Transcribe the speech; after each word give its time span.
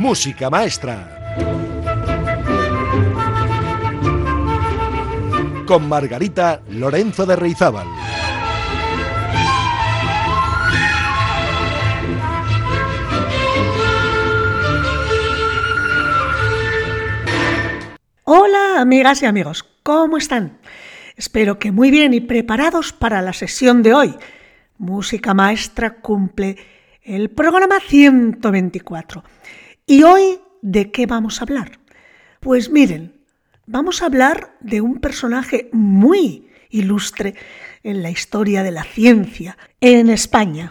Música 0.00 0.48
Maestra. 0.48 1.36
Con 5.66 5.86
Margarita 5.90 6.62
Lorenzo 6.70 7.26
de 7.26 7.36
Reizábal. 7.36 7.86
Hola 18.24 18.80
amigas 18.80 19.22
y 19.22 19.26
amigos, 19.26 19.68
¿cómo 19.82 20.16
están? 20.16 20.60
Espero 21.14 21.58
que 21.58 21.72
muy 21.72 21.90
bien 21.90 22.14
y 22.14 22.22
preparados 22.22 22.94
para 22.94 23.20
la 23.20 23.34
sesión 23.34 23.82
de 23.82 23.92
hoy. 23.92 24.14
Música 24.78 25.34
Maestra 25.34 26.00
cumple 26.00 26.56
el 27.02 27.28
programa 27.28 27.80
124. 27.80 29.22
¿Y 29.90 30.04
hoy 30.04 30.38
de 30.62 30.92
qué 30.92 31.06
vamos 31.06 31.40
a 31.40 31.42
hablar? 31.42 31.80
Pues 32.38 32.70
miren, 32.70 33.24
vamos 33.66 34.02
a 34.02 34.06
hablar 34.06 34.56
de 34.60 34.80
un 34.80 35.00
personaje 35.00 35.68
muy 35.72 36.48
ilustre 36.68 37.34
en 37.82 38.00
la 38.00 38.08
historia 38.08 38.62
de 38.62 38.70
la 38.70 38.84
ciencia 38.84 39.58
en 39.80 40.08
España. 40.08 40.70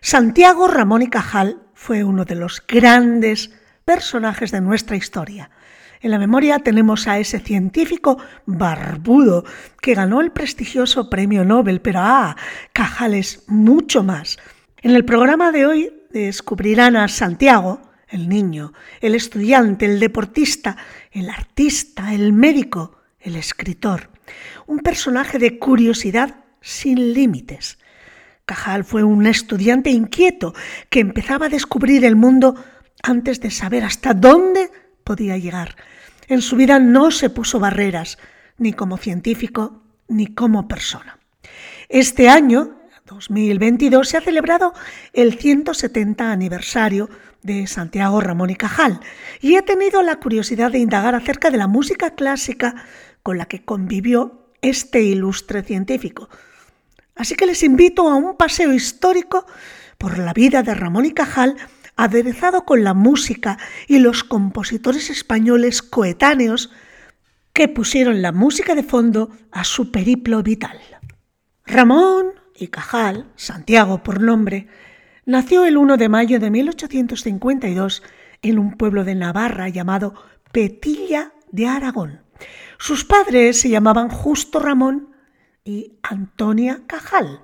Santiago 0.00 0.66
Ramón 0.66 1.02
y 1.02 1.06
Cajal 1.06 1.62
fue 1.74 2.02
uno 2.02 2.24
de 2.24 2.34
los 2.34 2.60
grandes 2.66 3.52
personajes 3.84 4.50
de 4.50 4.60
nuestra 4.60 4.96
historia. 4.96 5.52
En 6.00 6.10
la 6.10 6.18
memoria 6.18 6.58
tenemos 6.58 7.06
a 7.06 7.20
ese 7.20 7.38
científico 7.38 8.18
barbudo 8.46 9.44
que 9.80 9.94
ganó 9.94 10.20
el 10.20 10.32
prestigioso 10.32 11.08
premio 11.08 11.44
Nobel, 11.44 11.80
pero 11.80 12.00
ah, 12.02 12.36
Cajal 12.72 13.14
es 13.14 13.44
mucho 13.46 14.02
más. 14.02 14.40
En 14.82 14.96
el 14.96 15.04
programa 15.04 15.52
de 15.52 15.66
hoy 15.66 15.92
descubrirán 16.10 16.96
a 16.96 17.06
Santiago, 17.06 17.85
el 18.08 18.28
niño, 18.28 18.72
el 19.00 19.14
estudiante, 19.14 19.86
el 19.86 20.00
deportista, 20.00 20.76
el 21.10 21.28
artista, 21.28 22.14
el 22.14 22.32
médico, 22.32 22.98
el 23.20 23.36
escritor. 23.36 24.10
Un 24.66 24.80
personaje 24.80 25.38
de 25.38 25.58
curiosidad 25.58 26.44
sin 26.60 27.12
límites. 27.12 27.78
Cajal 28.44 28.84
fue 28.84 29.02
un 29.02 29.26
estudiante 29.26 29.90
inquieto 29.90 30.54
que 30.88 31.00
empezaba 31.00 31.46
a 31.46 31.50
descubrir 31.50 32.04
el 32.04 32.16
mundo 32.16 32.54
antes 33.02 33.40
de 33.40 33.50
saber 33.50 33.84
hasta 33.84 34.14
dónde 34.14 34.70
podía 35.02 35.36
llegar. 35.36 35.76
En 36.28 36.42
su 36.42 36.56
vida 36.56 36.78
no 36.78 37.10
se 37.10 37.30
puso 37.30 37.58
barreras, 37.58 38.18
ni 38.58 38.72
como 38.72 38.98
científico, 38.98 39.82
ni 40.08 40.28
como 40.28 40.68
persona. 40.68 41.18
Este 41.88 42.28
año, 42.28 42.80
2022, 43.04 44.08
se 44.08 44.16
ha 44.16 44.20
celebrado 44.20 44.72
el 45.12 45.38
170 45.38 46.32
aniversario 46.32 47.08
de 47.42 47.66
Santiago 47.66 48.20
Ramón 48.20 48.50
y 48.50 48.56
Cajal 48.56 49.00
y 49.40 49.56
he 49.56 49.62
tenido 49.62 50.02
la 50.02 50.16
curiosidad 50.16 50.72
de 50.72 50.78
indagar 50.78 51.14
acerca 51.14 51.50
de 51.50 51.58
la 51.58 51.66
música 51.66 52.14
clásica 52.14 52.74
con 53.22 53.38
la 53.38 53.46
que 53.46 53.64
convivió 53.64 54.50
este 54.62 55.02
ilustre 55.02 55.62
científico. 55.62 56.28
Así 57.14 57.34
que 57.34 57.46
les 57.46 57.62
invito 57.62 58.08
a 58.08 58.14
un 58.14 58.36
paseo 58.36 58.72
histórico 58.72 59.46
por 59.98 60.18
la 60.18 60.32
vida 60.32 60.62
de 60.62 60.74
Ramón 60.74 61.06
y 61.06 61.12
Cajal 61.12 61.56
aderezado 61.96 62.64
con 62.64 62.84
la 62.84 62.94
música 62.94 63.58
y 63.88 63.98
los 63.98 64.22
compositores 64.22 65.10
españoles 65.10 65.82
coetáneos 65.82 66.70
que 67.52 67.68
pusieron 67.68 68.20
la 68.20 68.32
música 68.32 68.74
de 68.74 68.82
fondo 68.82 69.30
a 69.50 69.64
su 69.64 69.90
periplo 69.90 70.42
vital. 70.42 70.78
Ramón 71.64 72.32
y 72.54 72.68
Cajal, 72.68 73.32
Santiago 73.36 74.02
por 74.02 74.20
nombre, 74.20 74.68
nació 75.26 75.66
el 75.66 75.76
1 75.76 75.96
de 75.96 76.08
mayo 76.08 76.38
de 76.38 76.50
1852 76.50 78.02
en 78.42 78.58
un 78.58 78.76
pueblo 78.76 79.04
de 79.04 79.16
Navarra 79.16 79.68
llamado 79.68 80.14
Petilla 80.52 81.32
de 81.50 81.66
Aragón. 81.66 82.20
Sus 82.78 83.04
padres 83.04 83.60
se 83.60 83.68
llamaban 83.68 84.08
Justo 84.08 84.60
Ramón 84.60 85.10
y 85.64 85.98
Antonia 86.02 86.82
Cajal. 86.86 87.40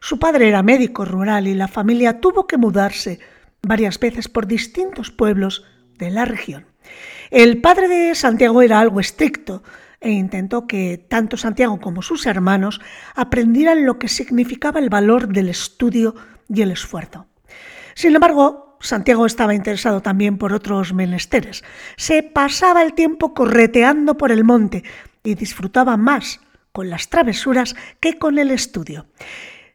Su 0.00 0.18
padre 0.18 0.48
era 0.48 0.64
médico 0.64 1.04
rural 1.04 1.46
y 1.46 1.54
la 1.54 1.68
familia 1.68 2.20
tuvo 2.20 2.48
que 2.48 2.58
mudarse 2.58 3.20
varias 3.62 4.00
veces 4.00 4.28
por 4.28 4.48
distintos 4.48 5.12
pueblos 5.12 5.64
de 5.98 6.10
la 6.10 6.24
región. 6.24 6.66
El 7.30 7.60
padre 7.60 7.86
de 7.86 8.14
Santiago 8.16 8.62
era 8.62 8.80
algo 8.80 8.98
estricto 8.98 9.62
e 10.00 10.10
intentó 10.10 10.66
que 10.66 10.98
tanto 10.98 11.36
Santiago 11.36 11.78
como 11.78 12.02
sus 12.02 12.26
hermanos 12.26 12.80
aprendieran 13.14 13.86
lo 13.86 14.00
que 14.00 14.08
significaba 14.08 14.80
el 14.80 14.90
valor 14.90 15.28
del 15.28 15.48
estudio 15.48 16.16
y 16.52 16.62
el 16.62 16.72
esfuerzo. 16.72 17.26
Sin 17.94 18.14
embargo, 18.14 18.76
Santiago 18.80 19.26
estaba 19.26 19.54
interesado 19.54 20.00
también 20.00 20.38
por 20.38 20.52
otros 20.52 20.92
menesteres. 20.92 21.62
Se 21.96 22.22
pasaba 22.22 22.82
el 22.82 22.94
tiempo 22.94 23.32
correteando 23.32 24.16
por 24.16 24.32
el 24.32 24.44
monte 24.44 24.82
y 25.22 25.34
disfrutaba 25.34 25.96
más 25.96 26.40
con 26.72 26.90
las 26.90 27.08
travesuras 27.08 27.76
que 28.00 28.18
con 28.18 28.38
el 28.38 28.50
estudio. 28.50 29.06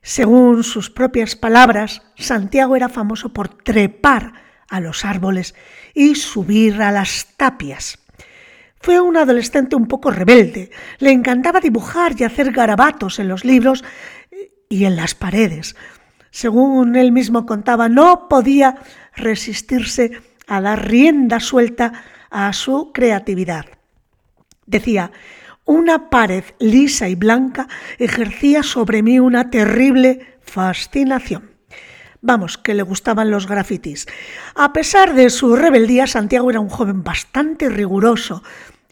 Según 0.01 0.63
sus 0.63 0.89
propias 0.89 1.35
palabras, 1.35 2.01
Santiago 2.15 2.75
era 2.75 2.89
famoso 2.89 3.33
por 3.33 3.49
trepar 3.49 4.33
a 4.69 4.79
los 4.79 5.05
árboles 5.05 5.55
y 5.94 6.15
subir 6.15 6.81
a 6.81 6.91
las 6.91 7.27
tapias. 7.38 7.99
Fue 8.79 8.99
un 8.99 9.17
adolescente 9.17 9.75
un 9.75 9.88
poco 9.88 10.11
rebelde. 10.11 10.71
Le 10.99 11.11
encantaba 11.11 11.59
dibujar 11.59 12.13
y 12.17 12.23
hacer 12.23 12.51
garabatos 12.51 13.19
en 13.19 13.27
los 13.27 13.44
libros 13.44 13.83
y 14.69 14.85
en 14.85 14.95
las 14.95 15.15
paredes. 15.15 15.75
Según 16.31 16.95
él 16.95 17.11
mismo 17.11 17.45
contaba, 17.45 17.89
no 17.89 18.27
podía 18.27 18.77
resistirse 19.15 20.11
a 20.47 20.61
dar 20.61 20.88
rienda 20.88 21.39
suelta 21.39 22.03
a 22.29 22.51
su 22.53 22.91
creatividad. 22.93 23.65
Decía, 24.65 25.11
una 25.65 26.09
pared 26.09 26.43
lisa 26.59 27.09
y 27.09 27.15
blanca 27.15 27.67
ejercía 27.97 28.63
sobre 28.63 29.03
mí 29.03 29.19
una 29.19 29.49
terrible 29.49 30.38
fascinación. 30.41 31.51
Vamos, 32.21 32.57
que 32.57 32.73
le 32.73 32.83
gustaban 32.83 33.31
los 33.31 33.47
grafitis. 33.47 34.07
A 34.55 34.73
pesar 34.73 35.13
de 35.13 35.29
su 35.29 35.55
rebeldía, 35.55 36.07
Santiago 36.07 36.49
era 36.49 36.59
un 36.59 36.69
joven 36.69 37.03
bastante 37.03 37.69
riguroso 37.69 38.44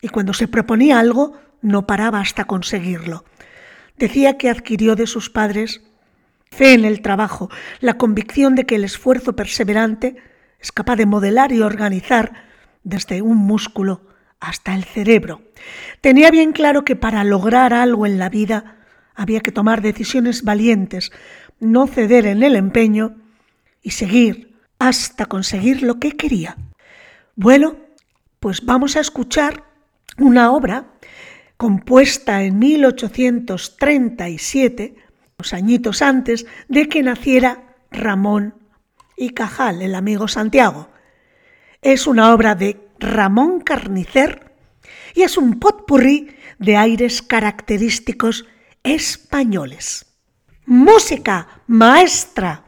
y 0.02 0.10
cuando 0.10 0.34
se 0.34 0.48
proponía 0.48 1.00
algo 1.00 1.34
no 1.62 1.88
paraba 1.88 2.20
hasta 2.20 2.46
conseguirlo. 2.46 3.26
Decía 3.98 4.38
que 4.38 4.50
adquirió 4.50 4.96
de 4.96 5.08
sus 5.08 5.30
padres 5.30 5.82
fe 6.56 6.74
en 6.74 6.86
el 6.86 7.02
trabajo, 7.02 7.50
la 7.80 7.98
convicción 7.98 8.56
de 8.56 8.66
que 8.66 8.76
el 8.76 8.84
esfuerzo 8.84 9.36
perseverante 9.36 10.16
es 10.60 10.72
capaz 10.72 10.96
de 10.96 11.06
modelar 11.06 11.52
y 11.52 11.62
organizar 11.62 12.46
desde 12.84 13.22
un 13.22 13.38
músculo 13.38 14.02
hasta 14.40 14.74
el 14.74 14.84
cerebro. 14.84 15.42
Tenía 16.02 16.32
bien 16.32 16.54
claro 16.54 16.86
que 16.86 16.96
para 16.96 17.24
lograr 17.24 17.74
algo 17.74 18.06
en 18.06 18.18
la 18.18 18.30
vida 18.30 18.78
había 19.16 19.42
que 19.42 19.52
tomar 19.52 19.82
decisiones 19.82 20.44
valientes, 20.44 21.12
no 21.60 21.88
ceder 21.88 22.26
en 22.26 22.44
el 22.44 22.56
empeño 22.56 23.18
y 23.82 23.92
seguir 23.92 24.56
hasta 24.80 25.26
conseguir 25.26 25.84
lo 25.84 26.00
que 26.00 26.12
quería. 26.12 26.56
Bueno, 27.36 27.76
pues 28.40 28.66
vamos 28.66 28.96
a 28.96 29.02
escuchar 29.02 29.66
una 30.18 30.52
obra 30.52 30.94
compuesta 31.58 32.44
en 32.44 32.60
1837, 32.60 34.96
añitos 35.54 36.02
antes 36.02 36.46
de 36.68 36.88
que 36.88 37.04
naciera 37.04 37.76
Ramón 37.92 38.56
y 39.16 39.32
Cajal, 39.32 39.82
el 39.82 39.96
amigo 39.96 40.28
Santiago. 40.28 40.90
Es 41.82 42.08
una 42.08 42.34
obra 42.34 42.56
de 42.56 42.90
Ramón 43.00 43.62
Carnicer 43.62 44.54
y 45.14 45.22
es 45.22 45.38
un 45.38 45.60
potpourri 45.60 46.36
de 46.60 46.78
aires 46.78 47.22
característicos 47.22 48.46
españoles. 48.84 50.06
Música 50.66 51.62
maestra. 51.68 52.65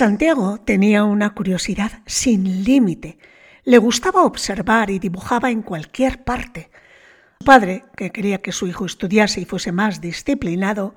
Santiago 0.00 0.58
tenía 0.64 1.04
una 1.04 1.34
curiosidad 1.34 2.00
sin 2.06 2.64
límite. 2.64 3.18
Le 3.64 3.76
gustaba 3.76 4.22
observar 4.22 4.88
y 4.88 4.98
dibujaba 4.98 5.50
en 5.50 5.60
cualquier 5.60 6.24
parte. 6.24 6.70
Su 7.38 7.44
padre, 7.44 7.84
que 7.98 8.10
quería 8.10 8.40
que 8.40 8.50
su 8.50 8.66
hijo 8.66 8.86
estudiase 8.86 9.42
y 9.42 9.44
fuese 9.44 9.72
más 9.72 10.00
disciplinado, 10.00 10.94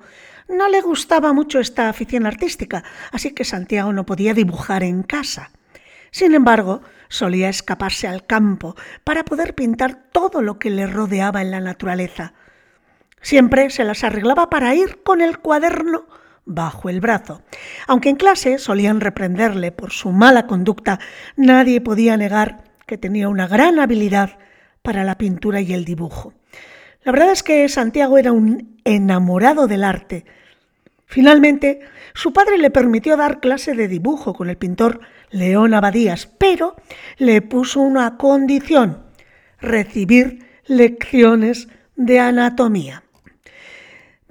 no 0.48 0.70
le 0.70 0.80
gustaba 0.80 1.34
mucho 1.34 1.60
esta 1.60 1.90
afición 1.90 2.24
artística, 2.24 2.82
así 3.12 3.32
que 3.32 3.44
Santiago 3.44 3.92
no 3.92 4.06
podía 4.06 4.32
dibujar 4.32 4.82
en 4.82 5.02
casa. 5.02 5.50
Sin 6.10 6.34
embargo, 6.34 6.80
solía 7.08 7.50
escaparse 7.50 8.08
al 8.08 8.24
campo 8.24 8.74
para 9.04 9.26
poder 9.26 9.54
pintar 9.54 9.96
todo 10.12 10.40
lo 10.40 10.58
que 10.58 10.70
le 10.70 10.86
rodeaba 10.86 11.42
en 11.42 11.50
la 11.50 11.60
naturaleza. 11.60 12.32
Siempre 13.20 13.68
se 13.68 13.84
las 13.84 14.02
arreglaba 14.02 14.48
para 14.48 14.74
ir 14.74 15.02
con 15.02 15.20
el 15.20 15.40
cuaderno 15.40 16.06
bajo 16.46 16.88
el 16.88 17.00
brazo. 17.00 17.42
Aunque 17.86 18.08
en 18.08 18.16
clase 18.16 18.58
solían 18.58 19.00
reprenderle 19.00 19.72
por 19.72 19.92
su 19.92 20.12
mala 20.12 20.46
conducta, 20.46 20.98
nadie 21.36 21.80
podía 21.80 22.16
negar 22.16 22.64
que 22.86 22.98
tenía 22.98 23.28
una 23.28 23.46
gran 23.46 23.78
habilidad 23.78 24.38
para 24.82 25.04
la 25.04 25.16
pintura 25.16 25.60
y 25.60 25.72
el 25.72 25.84
dibujo. 25.84 26.34
La 27.02 27.12
verdad 27.12 27.32
es 27.32 27.42
que 27.42 27.68
Santiago 27.68 28.18
era 28.18 28.32
un 28.32 28.78
enamorado 28.84 29.66
del 29.66 29.84
arte. 29.84 30.24
Finalmente, 31.06 31.80
su 32.14 32.32
padre 32.32 32.58
le 32.58 32.70
permitió 32.70 33.16
dar 33.16 33.40
clase 33.40 33.74
de 33.74 33.88
dibujo 33.88 34.34
con 34.34 34.50
el 34.50 34.56
pintor 34.56 35.00
León 35.30 35.74
Abadías, 35.74 36.26
pero 36.38 36.76
le 37.18 37.42
puso 37.42 37.80
una 37.80 38.16
condición, 38.16 39.04
recibir 39.60 40.46
lecciones 40.66 41.68
de 41.96 42.20
anatomía. 42.20 43.03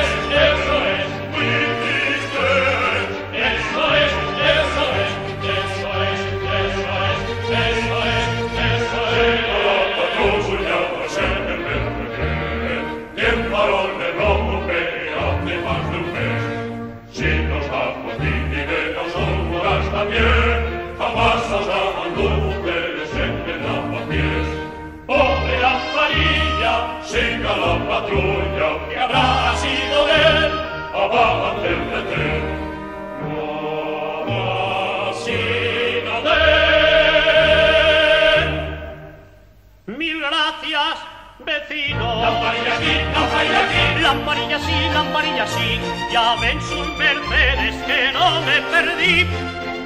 sí, 44.65 44.89
lamparilla 44.93 45.47
sí. 45.47 45.79
Ya 46.11 46.35
ven 46.35 46.61
sus 46.61 46.87
mercedes 46.97 47.75
que 47.87 48.11
no 48.13 48.41
me 48.41 48.61
perdí. 48.73 49.27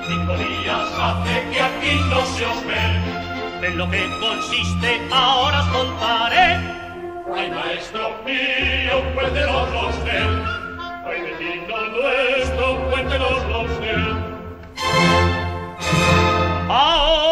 Cinco 0.08 0.38
días 0.38 0.88
hace 1.00 1.34
que 1.52 1.62
aquí 1.62 2.00
no 2.10 2.26
se 2.26 2.46
os 2.46 2.66
ve. 2.66 3.68
En 3.68 3.78
lo 3.78 3.90
que 3.90 4.04
consiste 4.20 5.02
ahora 5.12 5.62
os 5.62 5.68
contaré. 5.68 6.48
Ay, 7.36 7.52
maestro 7.52 8.16
mío, 8.26 9.04
cuéntenoslo 9.16 9.90
usted. 9.90 10.30
Ay, 11.08 11.22
vecino 11.22 11.76
nuestro, 11.98 12.92
cuéntenoslo 12.92 13.62
usted. 13.62 14.36
Ahora 16.70 17.25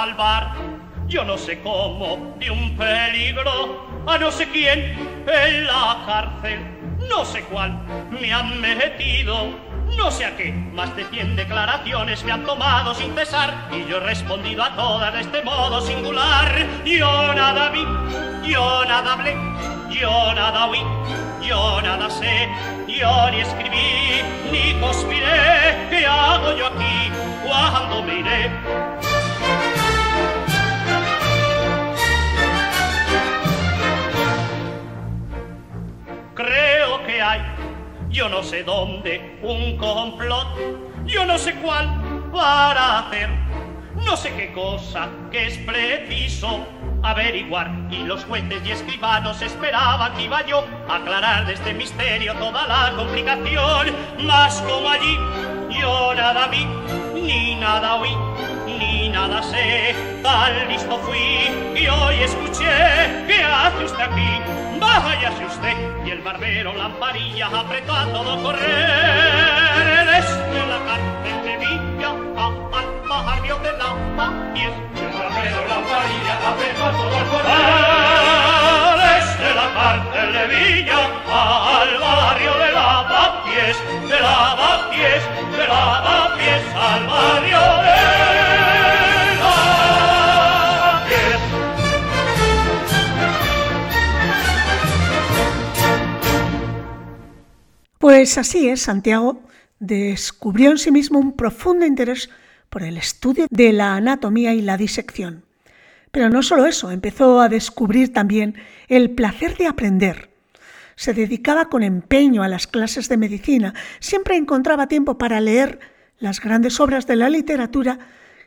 salvar, 0.00 0.54
yo 1.08 1.24
no 1.26 1.36
sé 1.36 1.60
cómo, 1.60 2.34
de 2.38 2.50
un 2.50 2.74
peligro, 2.74 4.02
a 4.06 4.16
no 4.16 4.30
sé 4.30 4.48
quién, 4.48 4.96
en 5.26 5.66
la 5.66 6.02
cárcel, 6.06 6.58
no 7.06 7.22
sé 7.26 7.42
cuál, 7.42 7.78
me 8.10 8.32
han 8.32 8.58
metido 8.62 9.70
no 9.98 10.10
sé 10.10 10.24
a 10.24 10.34
qué, 10.38 10.52
más 10.52 10.96
de 10.96 11.04
cien 11.06 11.36
declaraciones 11.36 12.24
me 12.24 12.32
han 12.32 12.46
tomado 12.46 12.94
sin 12.94 13.14
cesar 13.14 13.68
y 13.72 13.84
yo 13.90 13.98
he 13.98 14.00
respondido 14.00 14.62
a 14.62 14.74
todas 14.74 15.12
de 15.12 15.20
este 15.20 15.42
modo 15.42 15.80
singular. 15.80 16.48
Yo 16.84 17.34
nada 17.34 17.68
vi, 17.70 17.84
yo 18.48 18.84
nada 18.86 19.14
hablé, 19.14 19.36
yo 19.90 20.32
nada 20.32 20.66
oí, 20.66 20.82
yo 21.42 21.82
nada 21.82 22.08
sé, 22.08 22.48
yo 22.86 23.30
ni 23.30 23.40
escribí, 23.40 24.22
ni 24.52 24.80
conspiré. 24.80 25.88
¿Qué 25.90 26.06
hago 26.06 26.56
yo 26.56 26.68
aquí 26.68 27.10
cuando 27.44 28.02
me 28.04 28.20
iré? 28.20 29.09
Creo 36.42 37.04
que 37.04 37.20
hay. 37.20 37.42
Yo 38.08 38.30
no 38.30 38.42
sé 38.42 38.62
dónde, 38.64 39.38
un 39.42 39.76
complot, 39.76 40.48
yo 41.04 41.26
no 41.26 41.36
sé 41.36 41.54
cuál 41.56 41.86
para 42.32 43.00
hacer, 43.00 43.28
no 43.94 44.16
sé 44.16 44.32
qué 44.34 44.50
cosa 44.52 45.10
que 45.30 45.48
es 45.48 45.58
preciso 45.58 46.66
averiguar. 47.02 47.70
Y 47.90 48.04
los 48.04 48.24
jueces 48.24 48.62
y 48.64 48.70
escribanos 48.70 49.42
esperaban 49.42 50.14
que 50.14 50.22
iba 50.22 50.44
yo 50.46 50.64
a 50.88 50.96
aclarar 50.96 51.46
de 51.46 51.52
este 51.52 51.74
misterio 51.74 52.34
toda 52.36 52.66
la 52.66 52.96
complicación, 52.96 53.94
mas 54.20 54.62
como 54.62 54.88
allí 54.88 55.18
yo 55.78 56.14
nada 56.14 56.46
vi, 56.46 56.66
ni 57.20 57.54
nada 57.56 57.96
oí, 57.96 58.16
nada 59.20 59.42
sé, 59.42 59.94
tan 60.22 60.68
listo 60.68 60.98
fui 61.00 61.50
y 61.76 61.86
hoy 61.88 62.22
escuché, 62.22 62.72
¿qué 63.26 63.44
hace 63.44 63.84
usted 63.84 64.00
aquí? 64.00 64.32
Váyase 64.80 65.44
usted 65.44 65.76
y 66.06 66.10
el 66.10 66.22
barbero 66.22 66.72
lamparilla 66.72 67.46
apretó 67.48 67.92
a 67.94 68.06
todo 68.06 68.42
correr 68.42 70.06
desde 70.14 70.60
la 70.70 70.78
cárcel 70.88 71.38
de 71.44 71.54
Villa 71.62 72.10
al 72.46 72.56
barrio 73.08 73.56
de 73.58 73.72
Lavapiés. 73.80 74.74
El 75.04 75.12
barbero 75.18 75.60
lamparilla 75.68 76.34
apretó 76.50 76.82
a 76.86 76.92
todo 77.00 77.18
correr 77.32 77.60
desde 79.04 79.48
la 79.60 79.66
cárcel 79.76 80.28
de 80.32 80.44
Villa 80.54 81.00
al 81.28 81.92
barrio 82.06 82.52
de 82.62 82.68
Lavapiés, 82.72 83.76
de 84.08 84.18
Lavapiés, 84.26 85.22
de 85.58 85.64
Lavapiés 85.68 86.64
al 86.74 87.06
barrio 87.06 87.60
de 87.84 88.29
Pues 98.10 98.38
así 98.38 98.68
es, 98.68 98.82
Santiago 98.82 99.40
descubrió 99.78 100.72
en 100.72 100.78
sí 100.78 100.90
mismo 100.90 101.20
un 101.20 101.36
profundo 101.36 101.86
interés 101.86 102.28
por 102.68 102.82
el 102.82 102.96
estudio 102.96 103.46
de 103.48 103.72
la 103.72 103.94
anatomía 103.94 104.52
y 104.52 104.62
la 104.62 104.76
disección. 104.76 105.44
Pero 106.10 106.28
no 106.28 106.42
solo 106.42 106.66
eso, 106.66 106.90
empezó 106.90 107.40
a 107.40 107.48
descubrir 107.48 108.12
también 108.12 108.56
el 108.88 109.10
placer 109.10 109.56
de 109.56 109.68
aprender. 109.68 110.28
Se 110.96 111.14
dedicaba 111.14 111.66
con 111.66 111.84
empeño 111.84 112.42
a 112.42 112.48
las 112.48 112.66
clases 112.66 113.08
de 113.08 113.16
medicina, 113.16 113.74
siempre 114.00 114.34
encontraba 114.34 114.88
tiempo 114.88 115.16
para 115.16 115.40
leer 115.40 115.78
las 116.18 116.40
grandes 116.40 116.80
obras 116.80 117.06
de 117.06 117.14
la 117.14 117.30
literatura 117.30 118.00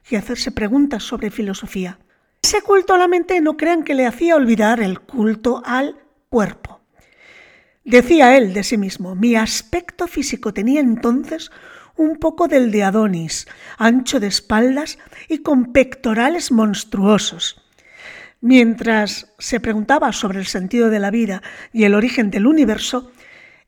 y 0.09 0.17
hacerse 0.17 0.51
preguntas 0.51 1.03
sobre 1.03 1.31
filosofía. 1.31 1.99
Ese 2.41 2.61
culto 2.63 2.95
a 2.95 2.97
la 2.97 3.07
mente 3.07 3.39
no 3.39 3.55
crean 3.55 3.85
que 3.85 3.93
le 3.93 4.07
hacía 4.07 4.35
olvidar 4.35 4.81
el 4.81 4.99
culto 4.99 5.63
al 5.65 5.95
cuerpo. 6.27 6.82
Decía 7.85 8.37
él 8.37 8.53
de 8.53 8.63
sí 8.63 8.77
mismo, 8.77 9.13
mi 9.13 9.35
aspecto 9.35 10.07
físico 10.07 10.53
tenía 10.53 10.79
entonces 10.79 11.51
un 11.97 12.17
poco 12.17 12.47
del 12.47 12.71
de 12.71 12.83
Adonis, 12.83 13.45
ancho 13.77 14.19
de 14.19 14.27
espaldas 14.27 14.97
y 15.27 15.39
con 15.39 15.73
pectorales 15.73 16.51
monstruosos. 16.51 17.61
Mientras 18.39 19.33
se 19.37 19.59
preguntaba 19.59 20.11
sobre 20.13 20.39
el 20.39 20.45
sentido 20.45 20.89
de 20.89 20.99
la 20.99 21.11
vida 21.11 21.41
y 21.71 21.83
el 21.83 21.93
origen 21.93 22.31
del 22.31 22.47
universo, 22.47 23.11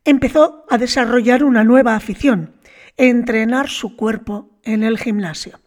empezó 0.05 0.65
a 0.69 0.77
desarrollar 0.77 1.43
una 1.43 1.63
nueva 1.63 1.95
afición, 1.95 2.53
entrenar 2.97 3.69
su 3.69 3.97
cuerpo 3.97 4.49
en 4.63 4.83
el 4.83 4.97
gimnasio. 4.97 5.59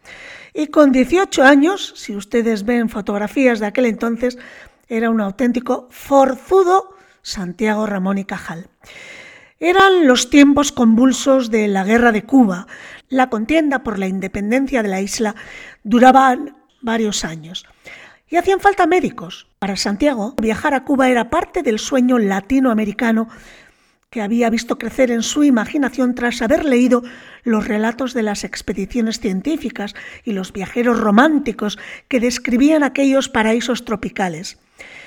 Y 0.55 0.69
con 0.69 0.91
18 0.91 1.43
años, 1.45 1.93
si 1.97 2.17
ustedes 2.17 2.65
ven 2.65 2.89
fotografías 2.89 3.61
de 3.61 3.67
aquel 3.67 3.87
entonces, 3.87 4.39
era 4.89 5.11
un 5.11 5.21
auténtico 5.21 5.89
forzudo 5.91 6.98
Santiago 7.29 7.87
Ramón 7.87 8.19
y 8.19 8.25
Cajal. 8.25 8.69
Eran 9.61 10.07
los 10.07 10.31
tiempos 10.31 10.73
convulsos 10.73 11.51
de 11.51 11.69
la 11.69 11.85
guerra 11.85 12.11
de 12.11 12.23
Cuba. 12.23 12.67
La 13.09 13.29
contienda 13.29 13.83
por 13.83 13.99
la 13.99 14.07
independencia 14.07 14.83
de 14.83 14.89
la 14.89 15.01
isla 15.01 15.35
duraba 15.83 16.37
varios 16.81 17.25
años. 17.25 17.67
Y 18.29 18.37
hacían 18.37 18.61
falta 18.61 18.87
médicos. 18.87 19.47
Para 19.59 19.77
Santiago, 19.77 20.35
viajar 20.41 20.75
a 20.75 20.85
Cuba 20.85 21.09
era 21.09 21.29
parte 21.29 21.63
del 21.63 21.79
sueño 21.79 22.19
latinoamericano 22.19 23.29
que 24.11 24.23
había 24.23 24.49
visto 24.49 24.79
crecer 24.79 25.11
en 25.11 25.23
su 25.23 25.45
imaginación 25.45 26.15
tras 26.15 26.41
haber 26.41 26.65
leído 26.65 27.03
los 27.43 27.69
relatos 27.69 28.15
de 28.15 28.23
las 28.23 28.43
expediciones 28.43 29.21
científicas 29.21 29.95
y 30.25 30.33
los 30.33 30.53
viajeros 30.53 30.99
románticos 30.99 31.79
que 32.09 32.21
describían 32.21 32.85
aquellos 32.85 33.29
paraísos 33.29 33.85
tropicales. 33.85 34.59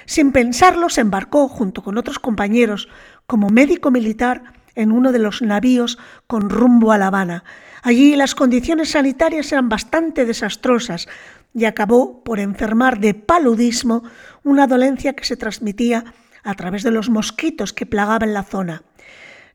Sin 0.06 0.32
pensarlo, 0.32 0.90
se 0.90 1.02
embarcó 1.02 1.48
junto 1.48 1.84
con 1.84 1.98
otros 1.98 2.20
compañeros 2.20 2.90
como 3.28 3.50
médico 3.50 3.92
militar 3.92 4.54
en 4.76 4.92
uno 4.92 5.12
de 5.12 5.20
los 5.20 5.42
navíos 5.42 5.98
con 6.28 6.50
rumbo 6.50 6.92
a 6.92 6.98
La 6.98 7.08
Habana. 7.08 7.44
Allí 7.84 8.16
las 8.16 8.36
condiciones 8.36 8.92
sanitarias 8.92 9.52
eran 9.52 9.70
bastante 9.70 10.26
desastrosas 10.26 11.08
y 11.54 11.66
acabó 11.66 12.24
por 12.24 12.40
enfermar 12.40 13.00
de 13.00 13.14
paludismo, 13.14 14.04
una 14.44 14.68
dolencia 14.68 15.14
que 15.14 15.26
se 15.26 15.38
transmitía 15.38 16.14
a 16.44 16.54
través 16.56 16.84
de 16.84 16.92
los 16.92 17.10
mosquitos 17.10 17.74
que 17.74 17.86
plagaban 17.86 18.34
la 18.34 18.44
zona. 18.44 18.84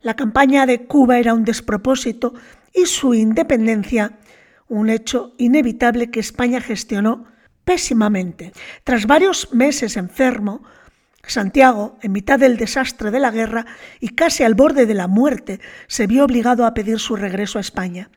La 0.03 0.15
campaña 0.15 0.67
de 0.67 0.87
Cuba 0.87 1.19
era 1.19 1.35
un 1.35 1.45
despropósito 1.45 2.35
y 2.73 2.87
su 2.87 3.15
independencia 3.15 4.19
un 4.69 4.91
hecho 4.91 5.33
inevitable 5.39 6.11
que 6.11 6.21
España 6.21 6.61
gestionó 6.61 7.25
pésimamente. 7.67 8.53
Tras 8.85 9.07
varios 9.07 9.53
meses 9.53 9.99
enfermo, 9.99 10.63
Santiago, 11.27 11.99
en 12.01 12.13
mitad 12.13 12.39
del 12.39 12.57
desastre 12.57 13.11
de 13.11 13.19
la 13.19 13.33
guerra 13.33 13.67
y 14.01 14.11
casi 14.11 14.45
al 14.45 14.55
borde 14.55 14.87
de 14.87 14.95
la 14.95 15.09
muerte, 15.09 15.59
se 15.89 16.07
vio 16.07 16.25
obligado 16.25 16.65
a 16.65 16.73
pedir 16.73 17.01
su 17.01 17.17
regreso 17.17 17.59
a 17.59 17.63
España. 17.63 18.09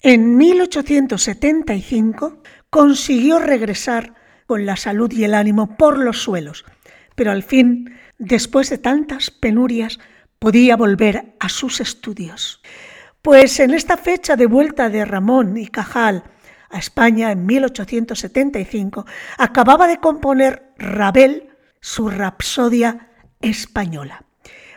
En 0.00 0.38
1875 0.38 2.42
consiguió 2.70 3.38
regresar 3.38 4.14
con 4.46 4.64
la 4.64 4.76
salud 4.76 5.12
y 5.12 5.24
el 5.24 5.34
ánimo 5.34 5.76
por 5.76 5.98
los 5.98 6.22
suelos, 6.22 6.64
pero 7.14 7.30
al 7.30 7.42
fin, 7.42 7.98
después 8.18 8.70
de 8.70 8.78
tantas 8.78 9.30
penurias, 9.30 9.98
podía 10.38 10.76
volver 10.76 11.34
a 11.40 11.50
sus 11.50 11.80
estudios. 11.80 12.62
Pues 13.20 13.60
en 13.60 13.74
esta 13.74 13.98
fecha 13.98 14.36
de 14.36 14.46
vuelta 14.46 14.88
de 14.88 15.04
Ramón 15.04 15.58
y 15.58 15.68
Cajal 15.68 16.24
España 16.78 17.32
en 17.32 17.46
1875, 17.46 19.06
acababa 19.38 19.86
de 19.86 19.98
componer 19.98 20.72
Rabel 20.78 21.48
su 21.80 22.08
Rapsodia 22.08 23.08
española. 23.40 24.24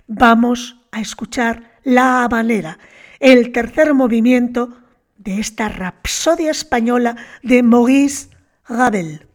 Vamos 0.07 0.81
a 0.91 1.01
escuchar 1.01 1.79
La 1.83 2.23
Habanera, 2.23 2.79
el 3.19 3.51
tercer 3.51 3.93
movimiento 3.93 4.77
de 5.17 5.39
esta 5.39 5.69
Rapsodia 5.69 6.51
española 6.51 7.15
de 7.43 7.63
Maurice 7.63 8.29
Ravel. 8.67 9.27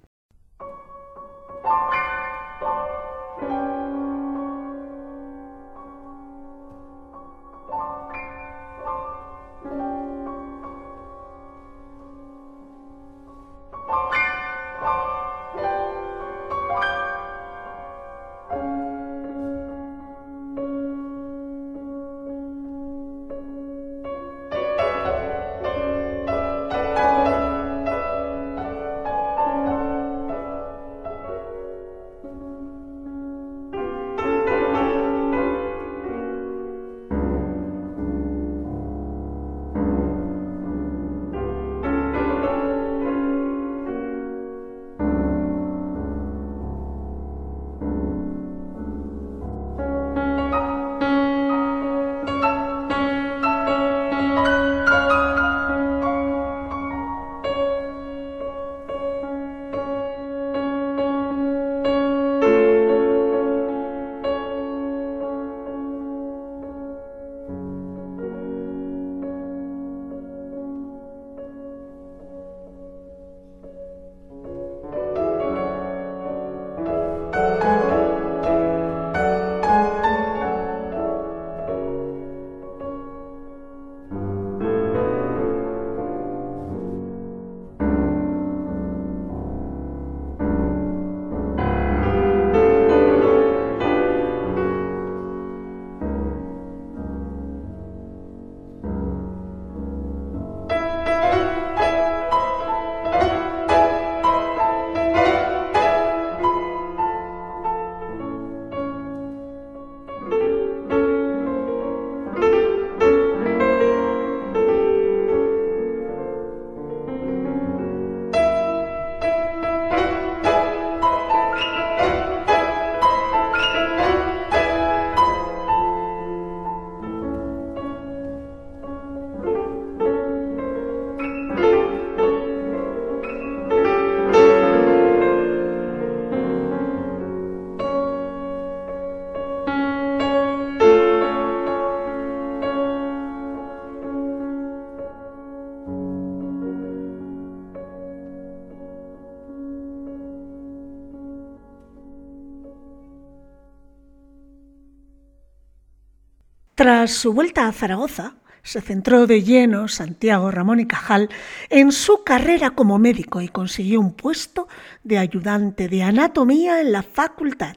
Tras 157.03 157.15
su 157.15 157.33
vuelta 157.33 157.67
a 157.67 157.73
Zaragoza, 157.73 158.37
se 158.63 158.81
centró 158.81 159.27
de 159.27 159.43
lleno 159.43 159.89
Santiago 159.89 160.53
Ramón 160.53 160.79
y 160.79 160.87
Cajal 160.87 161.31
en 161.69 161.91
su 161.91 162.23
carrera 162.23 162.71
como 162.71 163.01
médico 163.01 163.41
y 163.41 163.49
consiguió 163.49 163.99
un 163.99 164.13
puesto 164.13 164.69
de 165.03 165.19
ayudante 165.19 165.89
de 165.89 166.05
anatomía 166.05 166.81
en 166.81 166.93
la 166.93 167.03
facultad. 167.03 167.75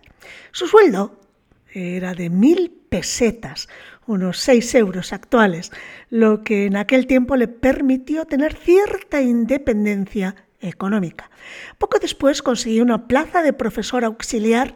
Su 0.51 0.67
sueldo 0.67 1.19
era 1.73 2.13
de 2.13 2.29
mil 2.29 2.69
pesetas, 2.87 3.67
unos 4.05 4.37
seis 4.37 4.75
euros 4.75 5.11
actuales, 5.11 5.71
lo 6.11 6.43
que 6.43 6.67
en 6.67 6.75
aquel 6.75 7.07
tiempo 7.07 7.35
le 7.35 7.47
permitió 7.47 8.25
tener 8.25 8.53
cierta 8.53 9.23
independencia 9.23 10.35
económica. 10.61 11.31
Poco 11.79 11.97
después 11.97 12.43
consiguió 12.43 12.83
una 12.83 13.07
plaza 13.07 13.41
de 13.41 13.53
profesor 13.53 14.05
auxiliar 14.05 14.75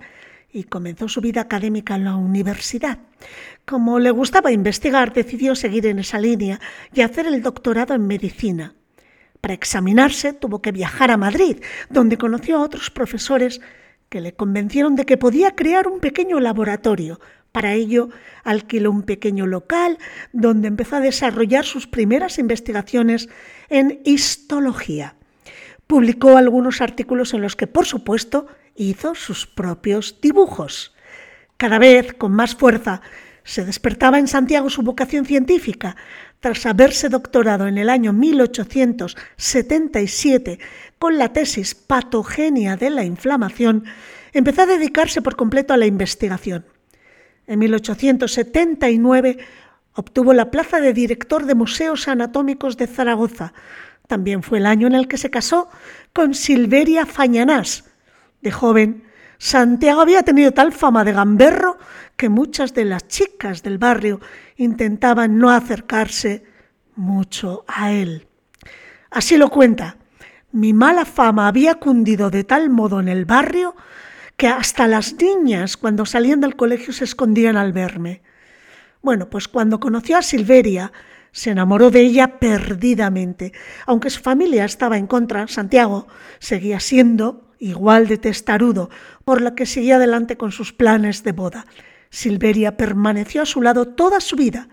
y 0.51 0.63
comenzó 0.63 1.07
su 1.07 1.21
vida 1.21 1.41
académica 1.41 1.95
en 1.95 2.05
la 2.05 2.15
universidad. 2.15 2.99
Como 3.65 3.99
le 3.99 4.11
gustaba 4.11 4.51
investigar, 4.51 5.13
decidió 5.13 5.55
seguir 5.55 5.85
en 5.85 5.99
esa 5.99 6.19
línea 6.19 6.59
y 6.93 7.01
hacer 7.01 7.27
el 7.27 7.41
doctorado 7.41 7.93
en 7.93 8.07
medicina. 8.07 8.73
Para 9.41 9.53
examinarse 9.53 10.33
tuvo 10.33 10.61
que 10.61 10.71
viajar 10.71 11.11
a 11.11 11.17
Madrid, 11.17 11.57
donde 11.89 12.17
conoció 12.17 12.57
a 12.57 12.61
otros 12.61 12.89
profesores 12.89 13.61
que 14.09 14.21
le 14.21 14.33
convencieron 14.33 14.95
de 14.95 15.05
que 15.05 15.17
podía 15.17 15.55
crear 15.55 15.87
un 15.87 15.99
pequeño 15.99 16.39
laboratorio. 16.39 17.19
Para 17.51 17.73
ello 17.73 18.09
alquiló 18.43 18.91
un 18.91 19.03
pequeño 19.03 19.45
local 19.45 19.97
donde 20.33 20.67
empezó 20.67 20.97
a 20.97 21.01
desarrollar 21.01 21.65
sus 21.65 21.87
primeras 21.87 22.37
investigaciones 22.39 23.29
en 23.69 24.01
histología. 24.03 25.15
Publicó 25.87 26.37
algunos 26.37 26.81
artículos 26.81 27.33
en 27.33 27.41
los 27.41 27.55
que, 27.55 27.65
por 27.65 27.85
supuesto, 27.85 28.47
hizo 28.79 29.13
sus 29.15 29.45
propios 29.45 30.19
dibujos. 30.21 30.93
Cada 31.57 31.79
vez 31.79 32.13
con 32.13 32.31
más 32.31 32.55
fuerza 32.55 33.01
se 33.43 33.65
despertaba 33.65 34.19
en 34.19 34.27
Santiago 34.27 34.69
su 34.69 34.83
vocación 34.83 35.25
científica. 35.25 35.97
Tras 36.39 36.65
haberse 36.65 37.09
doctorado 37.09 37.67
en 37.67 37.77
el 37.77 37.89
año 37.89 38.13
1877 38.13 40.59
con 40.97 41.17
la 41.17 41.33
tesis 41.33 41.75
Patogenia 41.75 42.77
de 42.77 42.91
la 42.91 43.03
inflamación, 43.03 43.83
empezó 44.31 44.61
a 44.61 44.67
dedicarse 44.67 45.21
por 45.21 45.35
completo 45.35 45.73
a 45.73 45.77
la 45.77 45.85
investigación. 45.85 46.65
En 47.47 47.59
1879 47.59 49.39
obtuvo 49.93 50.31
la 50.31 50.51
plaza 50.51 50.79
de 50.79 50.93
director 50.93 51.45
de 51.45 51.55
Museos 51.55 52.07
Anatómicos 52.07 52.77
de 52.77 52.87
Zaragoza. 52.87 53.51
También 54.07 54.41
fue 54.43 54.59
el 54.59 54.65
año 54.65 54.87
en 54.87 54.95
el 54.95 55.09
que 55.09 55.17
se 55.17 55.29
casó 55.29 55.67
con 56.13 56.33
Silveria 56.33 57.05
Fañanás, 57.05 57.88
de 58.41 58.51
joven, 58.51 59.03
Santiago 59.37 60.01
había 60.01 60.23
tenido 60.23 60.51
tal 60.51 60.73
fama 60.73 61.03
de 61.03 61.13
gamberro 61.13 61.77
que 62.17 62.27
muchas 62.27 62.73
de 62.73 62.85
las 62.85 63.07
chicas 63.07 63.63
del 63.63 63.77
barrio 63.77 64.19
intentaban 64.57 65.37
no 65.37 65.49
acercarse 65.49 66.43
mucho 66.95 67.63
a 67.67 67.93
él. 67.93 68.27
Así 69.09 69.37
lo 69.37 69.49
cuenta. 69.49 69.97
Mi 70.51 70.73
mala 70.73 71.05
fama 71.05 71.47
había 71.47 71.75
cundido 71.75 72.29
de 72.29 72.43
tal 72.43 72.69
modo 72.69 72.99
en 72.99 73.07
el 73.07 73.25
barrio 73.25 73.75
que 74.35 74.47
hasta 74.47 74.87
las 74.87 75.15
niñas 75.15 75.77
cuando 75.77 76.05
salían 76.05 76.41
del 76.41 76.55
colegio 76.55 76.91
se 76.91 77.05
escondían 77.05 77.55
al 77.55 77.71
verme. 77.71 78.21
Bueno, 79.01 79.29
pues 79.29 79.47
cuando 79.47 79.79
conoció 79.79 80.17
a 80.17 80.21
Silveria, 80.21 80.91
se 81.31 81.51
enamoró 81.51 81.91
de 81.91 82.01
ella 82.01 82.39
perdidamente. 82.39 83.53
Aunque 83.85 84.09
su 84.09 84.21
familia 84.21 84.65
estaba 84.65 84.97
en 84.97 85.07
contra, 85.07 85.47
Santiago 85.47 86.07
seguía 86.39 86.79
siendo 86.79 87.48
igual 87.59 88.07
de 88.07 88.17
testarudo, 88.17 88.89
por 89.25 89.41
lo 89.41 89.53
que 89.53 89.65
seguía 89.65 89.97
adelante 89.97 90.37
con 90.37 90.51
sus 90.51 90.73
planes 90.73 91.23
de 91.23 91.33
boda. 91.33 91.65
Silveria 92.09 92.77
permaneció 92.77 93.41
a 93.41 93.45
su 93.45 93.61
lado 93.61 93.89
toda 93.89 94.19
su 94.19 94.35
vida 94.35 94.69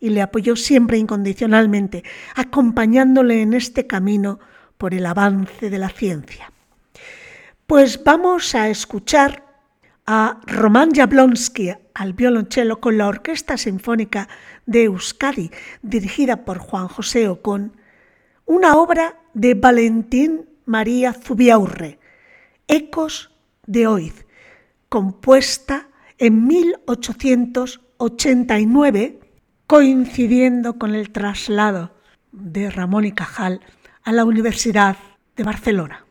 y 0.00 0.10
le 0.10 0.20
apoyó 0.20 0.56
siempre 0.56 0.98
incondicionalmente, 0.98 2.04
acompañándole 2.34 3.40
en 3.40 3.54
este 3.54 3.86
camino 3.86 4.38
por 4.76 4.92
el 4.92 5.06
avance 5.06 5.70
de 5.70 5.78
la 5.78 5.88
ciencia. 5.88 6.52
Pues 7.66 8.02
vamos 8.04 8.54
a 8.54 8.68
escuchar 8.68 9.44
a 10.06 10.40
Román 10.46 10.90
Jablonski 10.92 11.72
al 11.94 12.12
violonchelo 12.12 12.80
con 12.80 12.98
la 12.98 13.06
Orquesta 13.06 13.56
Sinfónica 13.56 14.28
de 14.66 14.84
Euskadi, 14.84 15.50
dirigida 15.80 16.44
por 16.44 16.58
Juan 16.58 16.88
José 16.88 17.28
Ocón, 17.28 17.76
una 18.44 18.76
obra 18.76 19.16
de 19.32 19.54
Valentín 19.54 20.50
María 20.66 21.14
Zubiaurre, 21.14 21.98
Ecos 22.68 23.30
de 23.66 23.86
Oiz, 23.86 24.24
compuesta 24.88 25.88
en 26.18 26.46
1889, 26.46 29.20
coincidiendo 29.66 30.78
con 30.78 30.94
el 30.94 31.10
traslado 31.10 31.94
de 32.32 32.70
Ramón 32.70 33.04
y 33.04 33.12
Cajal 33.12 33.60
a 34.02 34.12
la 34.12 34.24
Universidad 34.24 34.96
de 35.36 35.44
Barcelona. 35.44 36.03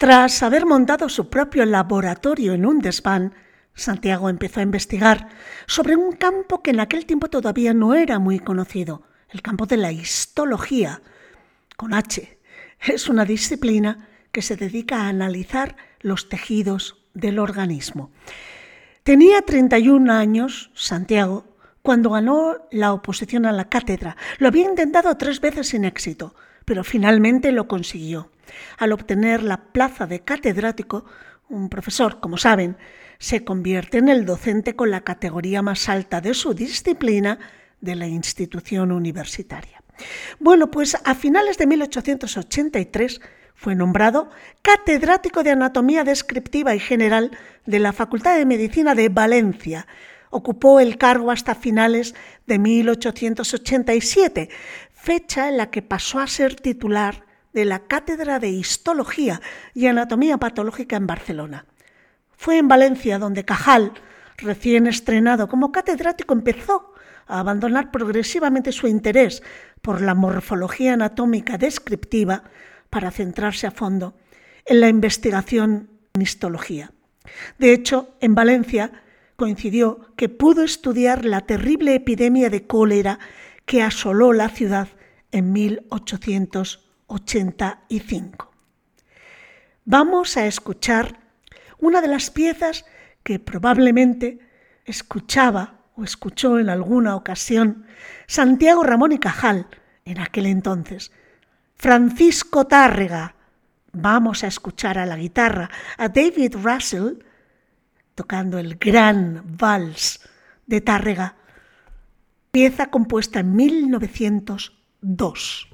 Tras 0.00 0.42
haber 0.42 0.64
montado 0.64 1.10
su 1.10 1.28
propio 1.28 1.66
laboratorio 1.66 2.54
en 2.54 2.64
un 2.64 2.78
desván, 2.78 3.34
Santiago 3.74 4.30
empezó 4.30 4.60
a 4.60 4.62
investigar 4.62 5.28
sobre 5.66 5.94
un 5.94 6.12
campo 6.12 6.62
que 6.62 6.70
en 6.70 6.80
aquel 6.80 7.04
tiempo 7.04 7.28
todavía 7.28 7.74
no 7.74 7.92
era 7.92 8.18
muy 8.18 8.38
conocido, 8.38 9.02
el 9.28 9.42
campo 9.42 9.66
de 9.66 9.76
la 9.76 9.92
histología, 9.92 11.02
con 11.76 11.92
H. 11.92 12.38
Es 12.80 13.10
una 13.10 13.26
disciplina 13.26 14.08
que 14.32 14.40
se 14.40 14.56
dedica 14.56 15.02
a 15.02 15.08
analizar 15.08 15.76
los 16.00 16.30
tejidos 16.30 17.04
del 17.12 17.38
organismo. 17.38 18.10
Tenía 19.02 19.42
31 19.42 20.10
años, 20.10 20.70
Santiago, 20.72 21.44
cuando 21.82 22.08
ganó 22.08 22.56
la 22.70 22.94
oposición 22.94 23.44
a 23.44 23.52
la 23.52 23.68
cátedra. 23.68 24.16
Lo 24.38 24.48
había 24.48 24.64
intentado 24.64 25.14
tres 25.18 25.42
veces 25.42 25.68
sin 25.68 25.84
éxito, 25.84 26.34
pero 26.64 26.84
finalmente 26.84 27.52
lo 27.52 27.68
consiguió. 27.68 28.30
Al 28.78 28.92
obtener 28.92 29.42
la 29.42 29.58
plaza 29.58 30.06
de 30.06 30.20
catedrático, 30.20 31.04
un 31.48 31.68
profesor, 31.68 32.20
como 32.20 32.36
saben, 32.36 32.76
se 33.18 33.44
convierte 33.44 33.98
en 33.98 34.08
el 34.08 34.24
docente 34.24 34.74
con 34.74 34.90
la 34.90 35.02
categoría 35.02 35.62
más 35.62 35.88
alta 35.88 36.20
de 36.20 36.34
su 36.34 36.54
disciplina 36.54 37.38
de 37.80 37.94
la 37.94 38.06
institución 38.06 38.92
universitaria. 38.92 39.82
Bueno, 40.38 40.70
pues 40.70 40.96
a 41.04 41.14
finales 41.14 41.58
de 41.58 41.66
1883 41.66 43.20
fue 43.54 43.74
nombrado 43.74 44.30
catedrático 44.62 45.42
de 45.42 45.50
Anatomía 45.50 46.02
Descriptiva 46.02 46.74
y 46.74 46.80
General 46.80 47.30
de 47.66 47.78
la 47.78 47.92
Facultad 47.92 48.38
de 48.38 48.46
Medicina 48.46 48.94
de 48.94 49.10
Valencia. 49.10 49.86
Ocupó 50.30 50.80
el 50.80 50.96
cargo 50.96 51.30
hasta 51.30 51.54
finales 51.54 52.14
de 52.46 52.58
1887, 52.58 54.48
fecha 54.92 55.48
en 55.48 55.58
la 55.58 55.70
que 55.70 55.82
pasó 55.82 56.20
a 56.20 56.26
ser 56.26 56.54
titular 56.54 57.24
de 57.52 57.64
la 57.64 57.80
Cátedra 57.80 58.38
de 58.38 58.48
Histología 58.48 59.40
y 59.74 59.86
Anatomía 59.86 60.38
Patológica 60.38 60.96
en 60.96 61.06
Barcelona. 61.06 61.66
Fue 62.36 62.58
en 62.58 62.68
Valencia 62.68 63.18
donde 63.18 63.44
Cajal, 63.44 63.92
recién 64.38 64.86
estrenado 64.86 65.48
como 65.48 65.72
catedrático, 65.72 66.32
empezó 66.32 66.94
a 67.26 67.40
abandonar 67.40 67.90
progresivamente 67.90 68.72
su 68.72 68.86
interés 68.86 69.42
por 69.82 70.00
la 70.00 70.14
morfología 70.14 70.94
anatómica 70.94 71.58
descriptiva 71.58 72.44
para 72.88 73.10
centrarse 73.10 73.66
a 73.66 73.70
fondo 73.70 74.14
en 74.64 74.80
la 74.80 74.88
investigación 74.88 75.90
en 76.14 76.22
histología. 76.22 76.92
De 77.58 77.72
hecho, 77.72 78.14
en 78.20 78.34
Valencia 78.34 78.92
coincidió 79.36 80.12
que 80.16 80.28
pudo 80.28 80.62
estudiar 80.62 81.24
la 81.24 81.42
terrible 81.42 81.94
epidemia 81.94 82.50
de 82.50 82.66
cólera 82.66 83.18
que 83.64 83.82
asoló 83.82 84.32
la 84.32 84.48
ciudad 84.48 84.88
en 85.32 85.52
1885. 87.10 88.50
Vamos 89.84 90.36
a 90.36 90.46
escuchar 90.46 91.18
una 91.78 92.00
de 92.00 92.08
las 92.08 92.30
piezas 92.30 92.84
que 93.22 93.38
probablemente 93.38 94.40
escuchaba 94.84 95.80
o 95.96 96.04
escuchó 96.04 96.58
en 96.58 96.70
alguna 96.70 97.16
ocasión 97.16 97.84
Santiago 98.26 98.82
Ramón 98.82 99.12
y 99.12 99.18
Cajal 99.18 99.66
en 100.04 100.20
aquel 100.20 100.46
entonces, 100.46 101.12
Francisco 101.76 102.66
Tárrega. 102.66 103.34
Vamos 103.92 104.44
a 104.44 104.46
escuchar 104.46 104.98
a 104.98 105.06
la 105.06 105.16
guitarra 105.16 105.70
a 105.98 106.08
David 106.08 106.54
Russell 106.62 107.14
tocando 108.14 108.58
el 108.58 108.76
gran 108.76 109.56
vals 109.56 110.20
de 110.66 110.82
Tárrega, 110.82 111.36
pieza 112.50 112.90
compuesta 112.90 113.40
en 113.40 113.56
1902, 113.56 115.69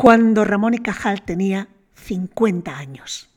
cuando 0.00 0.46
Ramón 0.46 0.72
y 0.72 0.78
Cajal 0.78 1.20
tenía 1.20 1.68
50 1.92 2.74
años. 2.74 3.28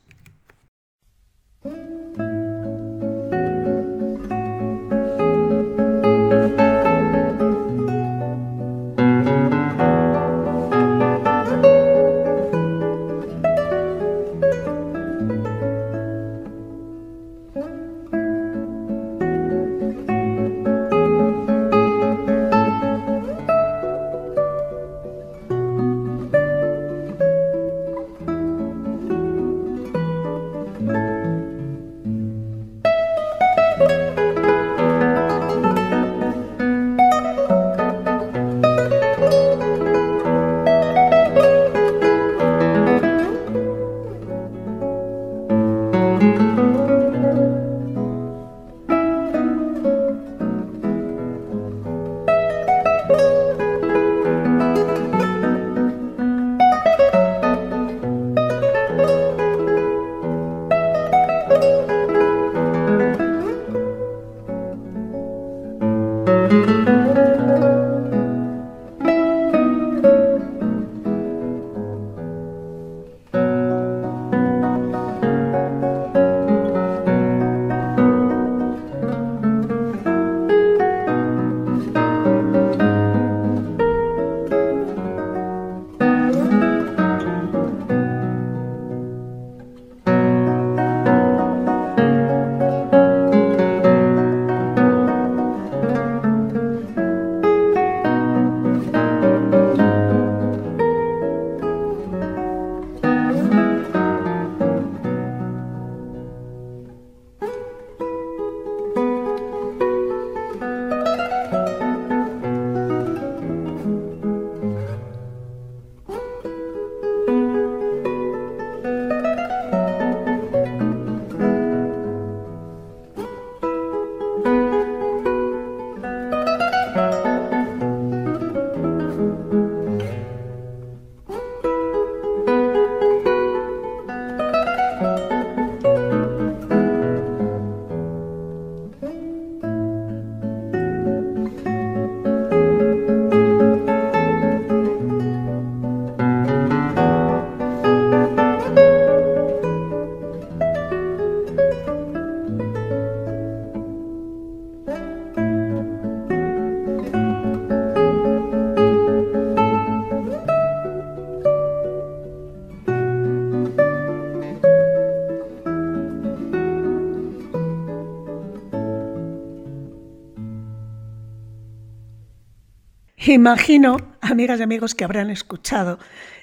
Imagino, 173.26 173.96
amigas 174.20 174.60
y 174.60 174.64
amigos, 174.64 174.94
que 174.94 175.02
habrán 175.02 175.30
escuchado 175.30 175.98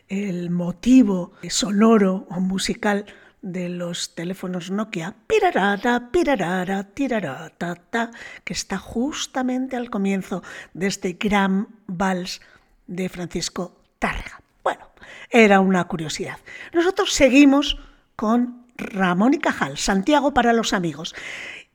el 0.07 0.49
motivo 0.49 1.33
sonoro 1.47 2.25
o 2.31 2.39
musical 2.39 3.05
de 3.43 3.69
los 3.69 4.15
teléfonos 4.15 4.71
Nokia, 4.71 5.13
pirarara, 5.27 6.09
pirarara, 6.11 6.83
tirarata, 6.85 7.75
ta, 7.75 8.09
que 8.43 8.53
está 8.53 8.79
justamente 8.79 9.75
al 9.75 9.91
comienzo 9.91 10.41
de 10.73 10.87
este 10.87 11.17
gran 11.19 11.67
vals 11.85 12.41
de 12.87 13.09
Francisco 13.09 13.77
Tárrega. 13.99 14.41
Bueno, 14.63 14.87
era 15.29 15.59
una 15.59 15.83
curiosidad. 15.83 16.37
Nosotros 16.73 17.13
seguimos 17.13 17.77
con 18.15 18.65
Ramón 18.75 19.35
y 19.35 19.37
Cajal, 19.37 19.77
Santiago 19.77 20.33
para 20.33 20.51
los 20.51 20.73
amigos. 20.73 21.13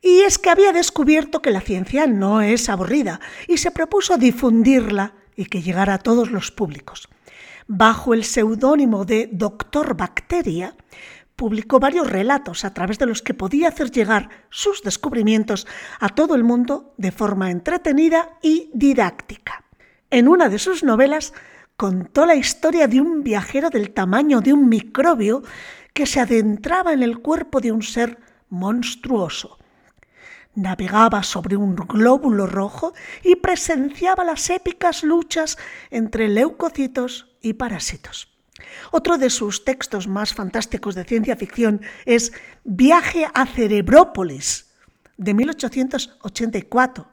Y 0.01 0.21
es 0.21 0.37
que 0.37 0.49
había 0.49 0.71
descubierto 0.73 1.41
que 1.41 1.51
la 1.51 1.61
ciencia 1.61 2.07
no 2.07 2.41
es 2.41 2.69
aburrida 2.69 3.19
y 3.47 3.57
se 3.57 3.71
propuso 3.71 4.17
difundirla 4.17 5.13
y 5.35 5.45
que 5.45 5.61
llegara 5.61 5.95
a 5.95 5.99
todos 5.99 6.31
los 6.31 6.51
públicos. 6.51 7.09
Bajo 7.67 8.13
el 8.13 8.23
seudónimo 8.23 9.05
de 9.05 9.29
Doctor 9.31 9.95
Bacteria, 9.97 10.75
publicó 11.35 11.79
varios 11.79 12.09
relatos 12.09 12.65
a 12.65 12.73
través 12.73 12.97
de 12.97 13.05
los 13.05 13.21
que 13.21 13.33
podía 13.33 13.69
hacer 13.69 13.91
llegar 13.91 14.29
sus 14.49 14.81
descubrimientos 14.81 15.67
a 15.99 16.09
todo 16.09 16.35
el 16.35 16.43
mundo 16.43 16.93
de 16.97 17.11
forma 17.11 17.51
entretenida 17.51 18.37
y 18.41 18.71
didáctica. 18.73 19.63
En 20.09 20.27
una 20.27 20.49
de 20.49 20.59
sus 20.59 20.83
novelas 20.83 21.33
contó 21.75 22.25
la 22.25 22.35
historia 22.35 22.87
de 22.87 23.01
un 23.01 23.23
viajero 23.23 23.69
del 23.69 23.91
tamaño 23.91 24.41
de 24.41 24.53
un 24.53 24.67
microbio 24.67 25.43
que 25.93 26.07
se 26.07 26.19
adentraba 26.19 26.91
en 26.93 27.03
el 27.03 27.19
cuerpo 27.19 27.61
de 27.61 27.71
un 27.71 27.83
ser 27.83 28.17
monstruoso. 28.49 29.59
Navegaba 30.57 31.21
sobre 31.21 31.55
un 31.55 31.75
glóbulo 31.75 32.47
rojo 32.47 32.93
y 33.23 33.35
presenciaba 33.35 34.23
las 34.23 34.49
épicas 34.49 35.03
luchas 35.03 35.55
entre 35.91 36.27
leucocitos 36.27 37.37
y 37.43 37.53
parásitos. 37.53 38.35
Otro 38.91 39.19
de 39.19 39.29
sus 39.29 39.65
textos 39.65 40.07
más 40.07 40.33
fantásticos 40.33 40.95
de 40.95 41.03
ciencia 41.03 41.35
ficción 41.35 41.81
es 42.05 42.33
Viaje 42.63 43.27
a 43.35 43.45
Cerebrópolis, 43.45 44.73
de 45.15 45.35
1884, 45.35 47.07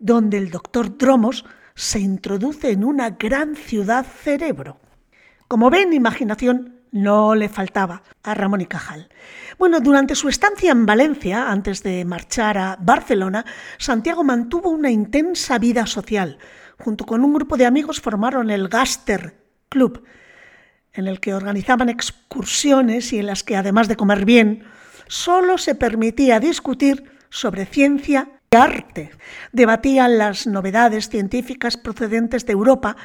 donde 0.00 0.38
el 0.38 0.50
doctor 0.50 0.98
Dromos 0.98 1.44
se 1.76 2.00
introduce 2.00 2.72
en 2.72 2.82
una 2.82 3.10
gran 3.10 3.54
ciudad 3.54 4.04
cerebro. 4.04 4.80
Como 5.46 5.70
ven, 5.70 5.92
imaginación 5.92 6.80
no 6.94 7.34
le 7.34 7.48
faltaba 7.48 8.02
a 8.22 8.34
Ramón 8.34 8.60
y 8.60 8.66
Cajal. 8.66 9.08
Bueno, 9.58 9.80
durante 9.80 10.14
su 10.14 10.28
estancia 10.28 10.70
en 10.70 10.86
Valencia, 10.86 11.50
antes 11.50 11.82
de 11.82 12.04
marchar 12.04 12.56
a 12.56 12.76
Barcelona, 12.80 13.44
Santiago 13.78 14.22
mantuvo 14.22 14.70
una 14.70 14.92
intensa 14.92 15.58
vida 15.58 15.86
social. 15.86 16.38
Junto 16.78 17.04
con 17.04 17.24
un 17.24 17.34
grupo 17.34 17.56
de 17.56 17.66
amigos 17.66 18.00
formaron 18.00 18.48
el 18.48 18.68
Gaster 18.68 19.42
Club, 19.68 20.04
en 20.92 21.08
el 21.08 21.18
que 21.18 21.34
organizaban 21.34 21.88
excursiones 21.88 23.12
y 23.12 23.18
en 23.18 23.26
las 23.26 23.42
que, 23.42 23.56
además 23.56 23.88
de 23.88 23.96
comer 23.96 24.24
bien, 24.24 24.62
solo 25.08 25.58
se 25.58 25.74
permitía 25.74 26.38
discutir 26.38 27.10
sobre 27.28 27.66
ciencia 27.66 28.28
y 28.52 28.56
arte. 28.56 29.10
Debatían 29.50 30.16
las 30.16 30.46
novedades 30.46 31.08
científicas 31.08 31.76
procedentes 31.76 32.46
de 32.46 32.52
Europa, 32.52 32.96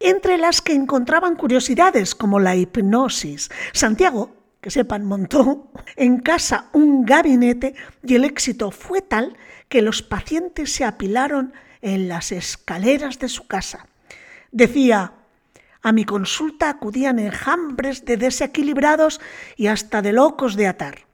entre 0.00 0.38
las 0.38 0.60
que 0.62 0.74
encontraban 0.74 1.36
curiosidades 1.36 2.14
como 2.14 2.38
la 2.38 2.56
hipnosis. 2.56 3.50
Santiago, 3.72 4.34
que 4.60 4.70
sepan, 4.70 5.04
montó 5.04 5.70
en 5.96 6.18
casa 6.18 6.68
un 6.72 7.04
gabinete 7.04 7.74
y 8.02 8.14
el 8.14 8.24
éxito 8.24 8.70
fue 8.70 9.02
tal 9.02 9.36
que 9.68 9.82
los 9.82 10.02
pacientes 10.02 10.72
se 10.72 10.84
apilaron 10.84 11.52
en 11.82 12.08
las 12.08 12.32
escaleras 12.32 13.18
de 13.18 13.28
su 13.28 13.46
casa. 13.46 13.86
Decía, 14.52 15.12
a 15.82 15.92
mi 15.92 16.04
consulta 16.04 16.68
acudían 16.68 17.18
enjambres 17.18 18.04
de 18.04 18.16
desequilibrados 18.16 19.20
y 19.56 19.68
hasta 19.68 20.02
de 20.02 20.12
locos 20.12 20.56
de 20.56 20.66
atar. 20.66 21.06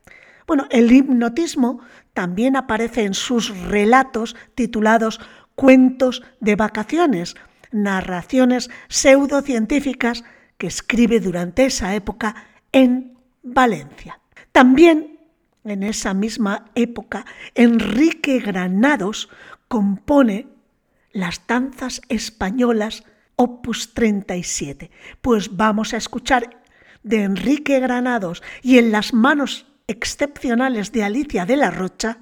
Bueno, 0.46 0.66
el 0.70 0.90
hipnotismo 0.90 1.80
también 2.14 2.56
aparece 2.56 3.04
en 3.04 3.14
sus 3.14 3.56
relatos 3.68 4.36
titulados 4.54 5.20
Cuentos 5.54 6.22
de 6.40 6.56
vacaciones, 6.56 7.36
narraciones 7.72 8.70
pseudocientíficas 8.88 10.24
que 10.58 10.66
escribe 10.66 11.20
durante 11.20 11.64
esa 11.64 11.94
época 11.94 12.34
en 12.70 13.18
Valencia. 13.42 14.20
También 14.52 15.18
en 15.64 15.82
esa 15.82 16.14
misma 16.14 16.70
época, 16.74 17.24
Enrique 17.54 18.40
Granados 18.40 19.28
compone 19.68 20.48
las 21.12 21.46
danzas 21.46 22.00
españolas 22.08 23.04
opus 23.36 23.94
37. 23.94 24.90
Pues 25.20 25.56
vamos 25.56 25.94
a 25.94 25.96
escuchar 25.96 26.62
de 27.02 27.22
Enrique 27.22 27.80
Granados 27.80 28.42
y 28.62 28.78
en 28.78 28.92
las 28.92 29.12
manos 29.14 29.66
excepcionales 29.86 30.92
de 30.92 31.04
Alicia 31.04 31.46
de 31.46 31.56
la 31.56 31.70
Rocha, 31.70 32.18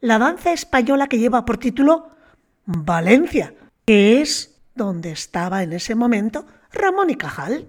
la 0.00 0.18
danza 0.18 0.52
española 0.52 1.08
que 1.08 1.18
lleva 1.18 1.44
por 1.44 1.58
título 1.58 2.10
Valencia, 2.66 3.54
que 3.84 4.20
es 4.20 4.57
donde 4.78 5.10
estaba 5.10 5.62
en 5.62 5.74
ese 5.74 5.94
momento 5.94 6.46
Ramón 6.72 7.10
y 7.10 7.16
Cajal. 7.16 7.68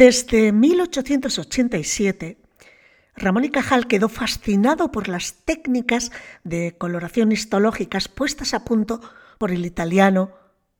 Desde 0.00 0.50
1887, 0.50 2.38
Ramón 3.16 3.44
y 3.44 3.50
Cajal 3.50 3.86
quedó 3.86 4.08
fascinado 4.08 4.90
por 4.90 5.08
las 5.08 5.34
técnicas 5.44 6.10
de 6.42 6.74
coloración 6.78 7.32
histológicas 7.32 8.08
puestas 8.08 8.54
a 8.54 8.64
punto 8.64 9.02
por 9.36 9.50
el 9.50 9.66
italiano 9.66 10.30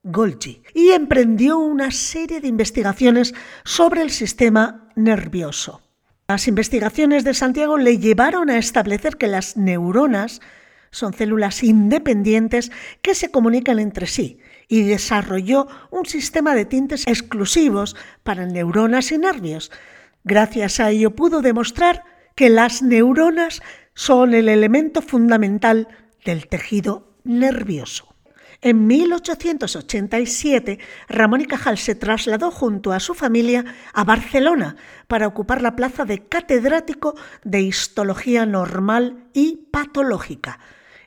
Golgi 0.03 0.63
y 0.73 0.93
emprendió 0.93 1.59
una 1.59 1.91
serie 1.91 2.41
de 2.41 2.49
investigaciones 2.49 3.35
sobre 3.63 4.01
el 4.01 4.11
sistema 4.11 4.89
nervioso. 4.97 5.83
Las 6.27 6.49
investigaciones 6.49 7.23
de 7.23 7.35
Santiago 7.35 7.77
le 7.77 7.99
llevaron 7.99 8.49
a 8.49 8.57
establecer 8.57 9.19
que 9.19 9.27
las 9.27 9.55
neuronas 9.55 10.41
son 10.91 11.13
células 11.13 11.63
independientes 11.63 12.73
que 13.03 13.15
se 13.15 13.31
comunican 13.31 13.81
entre 13.81 14.07
sí 14.07 14.41
y 14.71 14.85
desarrolló 14.85 15.67
un 15.91 16.07
sistema 16.07 16.55
de 16.55 16.65
tintes 16.65 17.07
exclusivos 17.09 17.97
para 18.23 18.47
neuronas 18.47 19.11
y 19.11 19.19
nervios. 19.19 19.73
Gracias 20.23 20.79
a 20.79 20.91
ello 20.91 21.11
pudo 21.11 21.43
demostrar 21.43 22.05
que 22.37 22.49
las 22.49 22.81
neuronas 22.81 23.61
son 23.95 24.33
el 24.33 24.49
elemento 24.49 25.03
fundamental 25.03 25.89
del 26.25 26.47
tejido 26.47 27.17
nervioso. 27.25 28.15
En 28.63 28.87
1887, 28.87 30.79
Ramón 31.09 31.41
y 31.41 31.47
Cajal 31.47 31.77
se 31.77 31.97
trasladó 31.97 32.53
junto 32.53 32.93
a 32.93 33.01
su 33.01 33.15
familia 33.15 33.65
a 33.93 34.05
Barcelona 34.05 34.77
para 35.09 35.27
ocupar 35.27 35.63
la 35.63 35.75
plaza 35.75 36.05
de 36.05 36.27
catedrático 36.27 37.17
de 37.43 37.63
Histología 37.63 38.47
Normal 38.47 39.25
y 39.33 39.67
Patológica. 39.73 40.61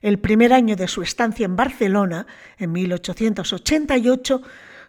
El 0.04 0.20
primer 0.20 0.52
año 0.52 0.76
de 0.76 0.90
su 0.90 1.02
estancia 1.02 1.46
en 1.46 1.56
Barcelona, 1.56 2.28
en 2.58 2.74
1888, 2.74 4.42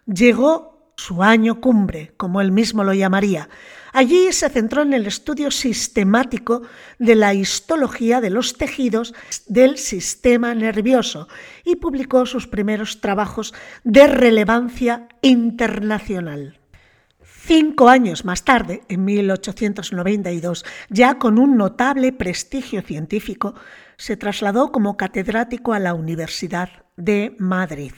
llegó 0.05 0.91
su 0.97 1.23
año 1.23 1.61
cumbre, 1.61 2.11
como 2.17 2.41
él 2.41 2.51
mismo 2.51 2.83
lo 2.83 2.93
llamaría. 2.93 3.47
Allí 3.93 4.33
se 4.33 4.49
centró 4.49 4.81
en 4.81 4.93
el 4.93 5.07
estudio 5.07 5.51
sistemático 5.51 6.63
de 6.99 7.15
la 7.15 7.33
histología 7.33 8.19
de 8.19 8.29
los 8.29 8.57
tejidos 8.57 9.13
del 9.47 9.77
sistema 9.77 10.53
nervioso 10.53 11.29
y 11.63 11.77
publicó 11.77 12.25
sus 12.25 12.45
primeros 12.45 12.99
trabajos 12.99 13.53
de 13.85 14.07
relevancia 14.07 15.07
internacional. 15.21 16.59
Cinco 17.23 17.87
años 17.87 18.25
más 18.25 18.43
tarde, 18.43 18.81
en 18.89 19.05
1892, 19.05 20.65
ya 20.89 21.19
con 21.19 21.39
un 21.39 21.55
notable 21.55 22.11
prestigio 22.11 22.81
científico, 22.81 23.55
se 23.97 24.17
trasladó 24.17 24.71
como 24.71 24.97
catedrático 24.97 25.73
a 25.73 25.79
la 25.79 25.93
Universidad 25.93 26.69
de 26.97 27.35
Madrid. 27.39 27.91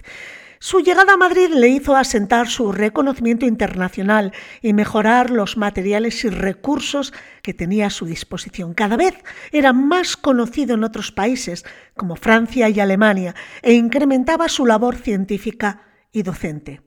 Su 0.60 0.80
llegada 0.80 1.14
a 1.14 1.18
Madrid 1.18 1.50
le 1.54 1.70
hizo 1.70 1.96
asentar 1.96 2.48
su 2.48 2.72
reconocimiento 2.72 3.46
internacional 3.46 4.34
y 4.62 4.74
mejorar 4.74 5.30
los 5.30 5.56
materiales 5.56 6.24
y 6.26 6.30
recursos 6.30 7.14
que 7.44 7.54
tenía 7.54 7.88
a 7.88 7.92
su 7.92 8.06
disposición. 8.06 8.74
Cada 8.74 8.98
vez 8.98 9.14
era 9.52 9.72
más 9.72 10.18
conocido 10.18 10.74
en 10.74 10.84
otros 10.84 11.12
países, 11.12 11.64
como 11.96 12.16
Francia 12.16 12.70
y 12.70 12.80
Alemania, 12.80 13.36
e 13.62 13.74
incrementaba 13.74 14.50
su 14.50 14.66
labor 14.66 14.96
científica 14.96 15.84
y 16.12 16.24
docente. 16.24 16.82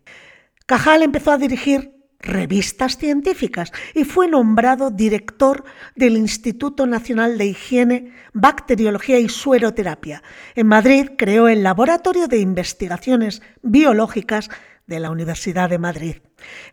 Cajal 0.67 1.05
empezó 1.05 1.31
a 1.31 1.39
dirigir 1.39 1.99
revistas 2.21 2.97
científicas 2.97 3.73
y 3.95 4.05
fue 4.05 4.29
nombrado 4.29 4.91
director 4.91 5.64
del 5.95 6.16
Instituto 6.16 6.87
Nacional 6.87 7.39
de 7.39 7.47
Higiene, 7.47 8.12
Bacteriología 8.33 9.18
y 9.18 9.29
Sueroterapia. 9.29 10.23
En 10.55 10.66
Madrid 10.66 11.11
creó 11.16 11.49
el 11.49 11.62
Laboratorio 11.62 12.29
de 12.29 12.39
Investigaciones 12.39 13.43
Biológicas 13.62 14.51
de 14.87 15.01
la 15.01 15.11
Universidad 15.11 15.71
de 15.71 15.79
Madrid. 15.79 16.16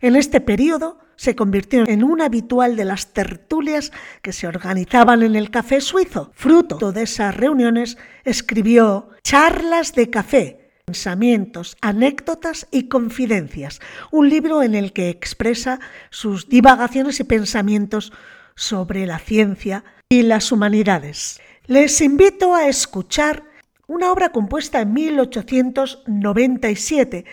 En 0.00 0.16
este 0.16 0.40
periodo 0.40 0.98
se 1.16 1.34
convirtió 1.34 1.86
en 1.86 2.04
un 2.04 2.20
habitual 2.20 2.76
de 2.76 2.84
las 2.84 3.12
tertulias 3.12 3.92
que 4.22 4.32
se 4.32 4.46
organizaban 4.46 5.22
en 5.22 5.36
el 5.36 5.50
Café 5.50 5.80
Suizo. 5.80 6.30
Fruto 6.34 6.92
de 6.92 7.02
esas 7.02 7.36
reuniones 7.36 7.96
escribió 8.24 9.10
Charlas 9.22 9.94
de 9.94 10.10
Café, 10.10 10.67
pensamientos, 10.88 11.76
anécdotas 11.82 12.66
y 12.70 12.88
confidencias, 12.88 13.78
un 14.10 14.30
libro 14.30 14.62
en 14.62 14.74
el 14.74 14.94
que 14.94 15.10
expresa 15.10 15.80
sus 16.08 16.48
divagaciones 16.48 17.20
y 17.20 17.24
pensamientos 17.24 18.10
sobre 18.54 19.04
la 19.04 19.18
ciencia 19.18 19.84
y 20.08 20.22
las 20.22 20.50
humanidades. 20.50 21.42
Les 21.66 22.00
invito 22.00 22.54
a 22.54 22.68
escuchar 22.68 23.44
una 23.86 24.10
obra 24.10 24.30
compuesta 24.30 24.80
en 24.80 24.94
1897, 24.94 27.26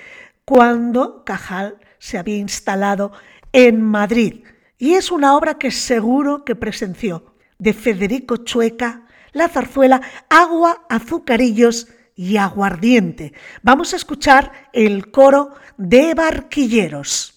cuando 0.44 1.24
Cajal 1.24 1.78
se 1.98 2.18
había 2.18 2.36
instalado 2.36 3.14
en 3.54 3.82
Madrid, 3.82 4.44
y 4.78 4.96
es 4.96 5.12
una 5.12 5.38
obra 5.38 5.58
que 5.58 5.72
seguro 5.72 6.44
que 6.44 6.58
presenció, 6.58 7.34
de 7.58 7.72
Federico 7.72 8.36
Chueca, 8.36 9.08
La 9.32 9.48
zarzuela 9.48 10.02
Agua, 10.30 10.86
Azucarillos 10.90 11.88
y 12.16 12.38
aguardiente. 12.38 13.34
Vamos 13.62 13.94
a 13.94 13.98
escuchar 13.98 14.70
el 14.74 15.12
coro 15.12 15.56
de 15.78 16.14
barquilleros. 16.14 17.35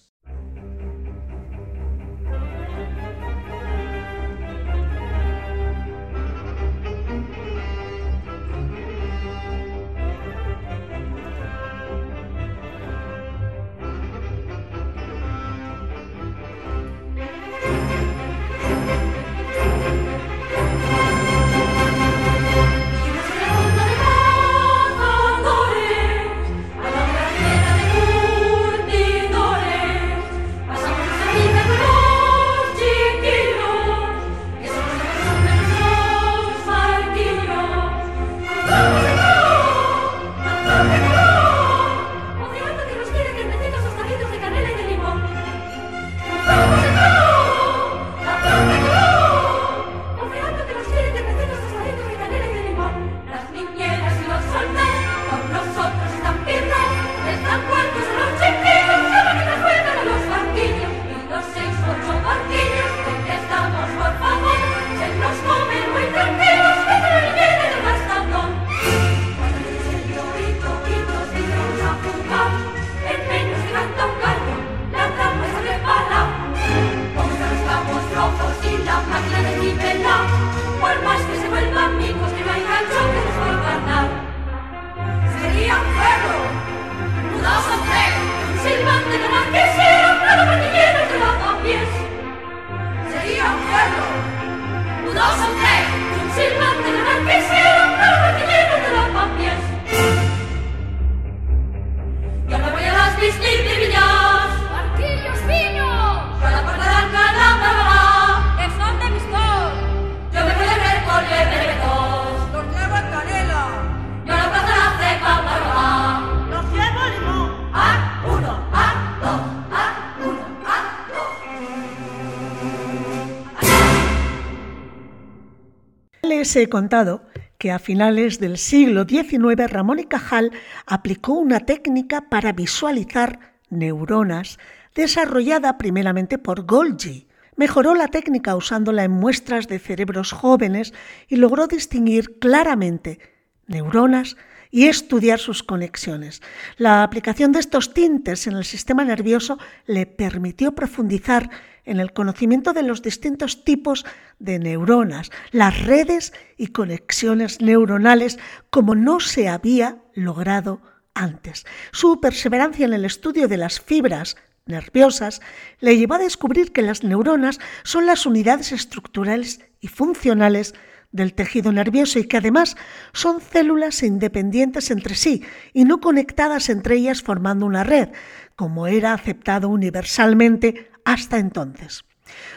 Les 126.48 126.56
he 126.56 126.70
contado 126.70 127.20
que 127.58 127.70
a 127.72 127.78
finales 127.78 128.40
del 128.40 128.56
siglo 128.56 129.04
XIX 129.06 129.70
Ramón 129.70 129.98
y 129.98 130.04
Cajal 130.04 130.50
aplicó 130.86 131.34
una 131.34 131.60
técnica 131.60 132.30
para 132.30 132.52
visualizar 132.52 133.52
neuronas 133.68 134.58
desarrollada 134.94 135.76
primeramente 135.76 136.38
por 136.38 136.64
Golgi. 136.64 137.28
Mejoró 137.56 137.94
la 137.94 138.08
técnica 138.08 138.56
usándola 138.56 139.04
en 139.04 139.10
muestras 139.10 139.68
de 139.68 139.78
cerebros 139.78 140.32
jóvenes 140.32 140.94
y 141.28 141.36
logró 141.36 141.66
distinguir 141.66 142.38
claramente 142.38 143.18
neuronas 143.66 144.38
y 144.70 144.86
estudiar 144.86 145.38
sus 145.38 145.62
conexiones. 145.62 146.42
La 146.76 147.02
aplicación 147.02 147.52
de 147.52 147.60
estos 147.60 147.94
tintes 147.94 148.46
en 148.46 148.56
el 148.56 148.64
sistema 148.64 149.04
nervioso 149.04 149.58
le 149.86 150.06
permitió 150.06 150.74
profundizar 150.74 151.50
en 151.84 152.00
el 152.00 152.12
conocimiento 152.12 152.74
de 152.74 152.82
los 152.82 153.02
distintos 153.02 153.64
tipos 153.64 154.04
de 154.38 154.58
neuronas, 154.58 155.30
las 155.52 155.84
redes 155.84 156.32
y 156.56 156.68
conexiones 156.68 157.60
neuronales 157.62 158.38
como 158.68 158.94
no 158.94 159.20
se 159.20 159.48
había 159.48 159.98
logrado 160.14 160.82
antes. 161.14 161.64
Su 161.90 162.20
perseverancia 162.20 162.84
en 162.84 162.92
el 162.92 163.04
estudio 163.04 163.48
de 163.48 163.56
las 163.56 163.80
fibras 163.80 164.36
nerviosas 164.66 165.40
le 165.80 165.96
llevó 165.96 166.14
a 166.14 166.18
descubrir 166.18 166.72
que 166.72 166.82
las 166.82 167.02
neuronas 167.02 167.58
son 167.84 168.06
las 168.06 168.26
unidades 168.26 168.72
estructurales 168.72 169.60
y 169.80 169.88
funcionales 169.88 170.74
del 171.10 171.34
tejido 171.34 171.72
nervioso 171.72 172.18
y 172.18 172.24
que 172.24 172.36
además 172.36 172.76
son 173.12 173.40
células 173.40 174.02
independientes 174.02 174.90
entre 174.90 175.14
sí 175.14 175.42
y 175.72 175.84
no 175.84 176.00
conectadas 176.00 176.68
entre 176.68 176.96
ellas 176.96 177.22
formando 177.22 177.66
una 177.66 177.84
red, 177.84 178.10
como 178.56 178.86
era 178.86 179.14
aceptado 179.14 179.68
universalmente 179.68 180.90
hasta 181.04 181.38
entonces. 181.38 182.04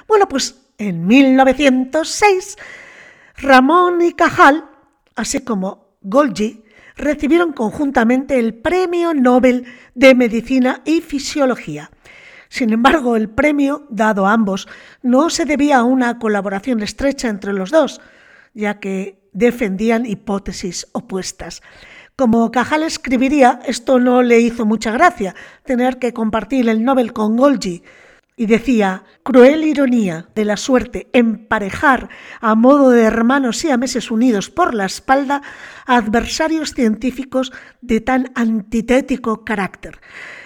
Bueno, 0.07 0.27
pues 0.27 0.61
en 0.77 1.05
1906, 1.07 2.57
Ramón 3.37 4.01
y 4.01 4.13
Cajal, 4.13 4.65
así 5.15 5.41
como 5.41 5.95
Golgi, 6.01 6.63
recibieron 6.95 7.53
conjuntamente 7.53 8.37
el 8.37 8.53
Premio 8.55 9.13
Nobel 9.13 9.65
de 9.95 10.15
Medicina 10.15 10.81
y 10.85 11.01
Fisiología. 11.01 11.91
Sin 12.49 12.73
embargo, 12.73 13.15
el 13.15 13.29
premio, 13.29 13.87
dado 13.89 14.27
a 14.27 14.33
ambos, 14.33 14.67
no 15.01 15.29
se 15.29 15.45
debía 15.45 15.77
a 15.77 15.83
una 15.83 16.19
colaboración 16.19 16.81
estrecha 16.81 17.29
entre 17.29 17.53
los 17.53 17.71
dos, 17.71 18.01
ya 18.53 18.79
que 18.79 19.21
defendían 19.33 20.05
hipótesis 20.05 20.87
opuestas. 20.93 21.61
Como 22.15 22.51
Cajal 22.51 22.83
escribiría, 22.83 23.59
esto 23.65 23.99
no 23.99 24.21
le 24.21 24.39
hizo 24.39 24.65
mucha 24.65 24.91
gracia, 24.91 25.35
tener 25.65 25.97
que 25.97 26.13
compartir 26.13 26.69
el 26.69 26.83
Nobel 26.83 27.13
con 27.13 27.37
Golgi, 27.37 27.83
y 28.41 28.47
decía, 28.47 29.03
cruel 29.23 29.63
ironía 29.63 30.29
de 30.33 30.45
la 30.45 30.57
suerte 30.57 31.09
emparejar 31.13 32.09
a 32.39 32.55
modo 32.55 32.89
de 32.89 33.03
hermanos 33.03 33.63
y 33.65 33.69
a 33.69 33.77
meses 33.77 34.09
unidos 34.09 34.49
por 34.49 34.73
la 34.73 34.85
espalda 34.85 35.43
adversarios 35.85 36.73
científicos 36.73 37.51
de 37.81 38.01
tan 38.01 38.31
antitético 38.33 39.45
carácter. 39.45 39.99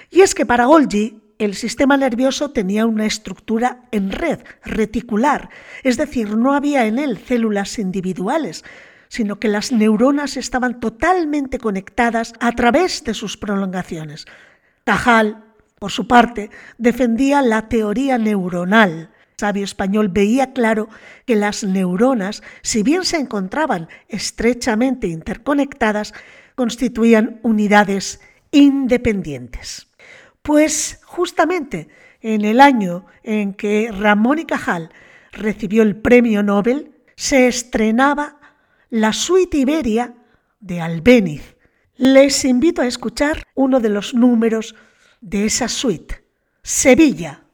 Y 0.10 0.22
es 0.22 0.36
que 0.36 0.46
para 0.46 0.66
Golgi 0.66 1.22
el 1.38 1.56
sistema 1.56 1.98
nervioso 1.98 2.52
tenía 2.52 2.86
una 2.86 3.06
estructura 3.06 3.84
en 3.92 4.12
red, 4.12 4.40
reticular, 4.64 5.50
es 5.84 5.98
decir, 5.98 6.36
no 6.38 6.54
había 6.54 6.86
en 6.86 7.00
él 7.00 7.18
células 7.18 7.78
individuales, 7.80 8.64
sino 9.10 9.40
que 9.40 9.48
las 9.48 9.72
neuronas 9.72 10.38
estaban 10.38 10.80
totalmente 10.80 11.60
conectadas 11.60 12.34
a 12.40 12.52
través 12.54 13.04
de 13.04 13.14
sus 13.14 13.38
prolongaciones. 13.38 14.26
Cajal, 14.84 15.44
por 15.80 15.92
su 15.92 16.08
parte, 16.08 16.50
defendía 16.78 17.42
la 17.42 17.68
teoría 17.68 18.18
neuronal. 18.18 19.10
El 19.20 19.40
sabio 19.40 19.64
español 19.64 20.10
veía 20.10 20.54
claro 20.54 20.88
que 21.26 21.36
las 21.36 21.64
neuronas, 21.64 22.42
si 22.62 22.82
bien 22.82 23.04
se 23.04 23.18
encontraban 23.18 23.90
estrechamente 24.08 25.08
interconectadas, 25.08 26.14
constituían 26.56 27.40
unidades 27.44 28.22
independientes. 28.52 29.88
Pues 30.46 31.00
justamente 31.06 31.90
en 32.22 32.46
el 32.46 32.62
año 32.62 33.08
en 33.24 33.56
que 33.56 33.90
Ramón 33.92 34.38
y 34.38 34.46
Cajal 34.46 34.92
recibió 35.32 35.82
el 35.82 35.96
premio 35.96 36.44
Nobel, 36.44 36.92
se 37.16 37.48
estrenaba 37.48 38.40
la 38.92 39.12
suite 39.12 39.58
Iberia 39.58 40.14
de 40.60 40.82
Albéniz. 40.82 41.56
Les 41.96 42.46
invito 42.46 42.84
a 42.84 42.86
escuchar 42.86 43.42
uno 43.56 43.80
de 43.80 43.90
los 43.90 44.14
números 44.14 44.76
de 45.20 45.46
esa 45.46 45.68
suite, 45.68 46.24
Sevilla. 46.62 47.45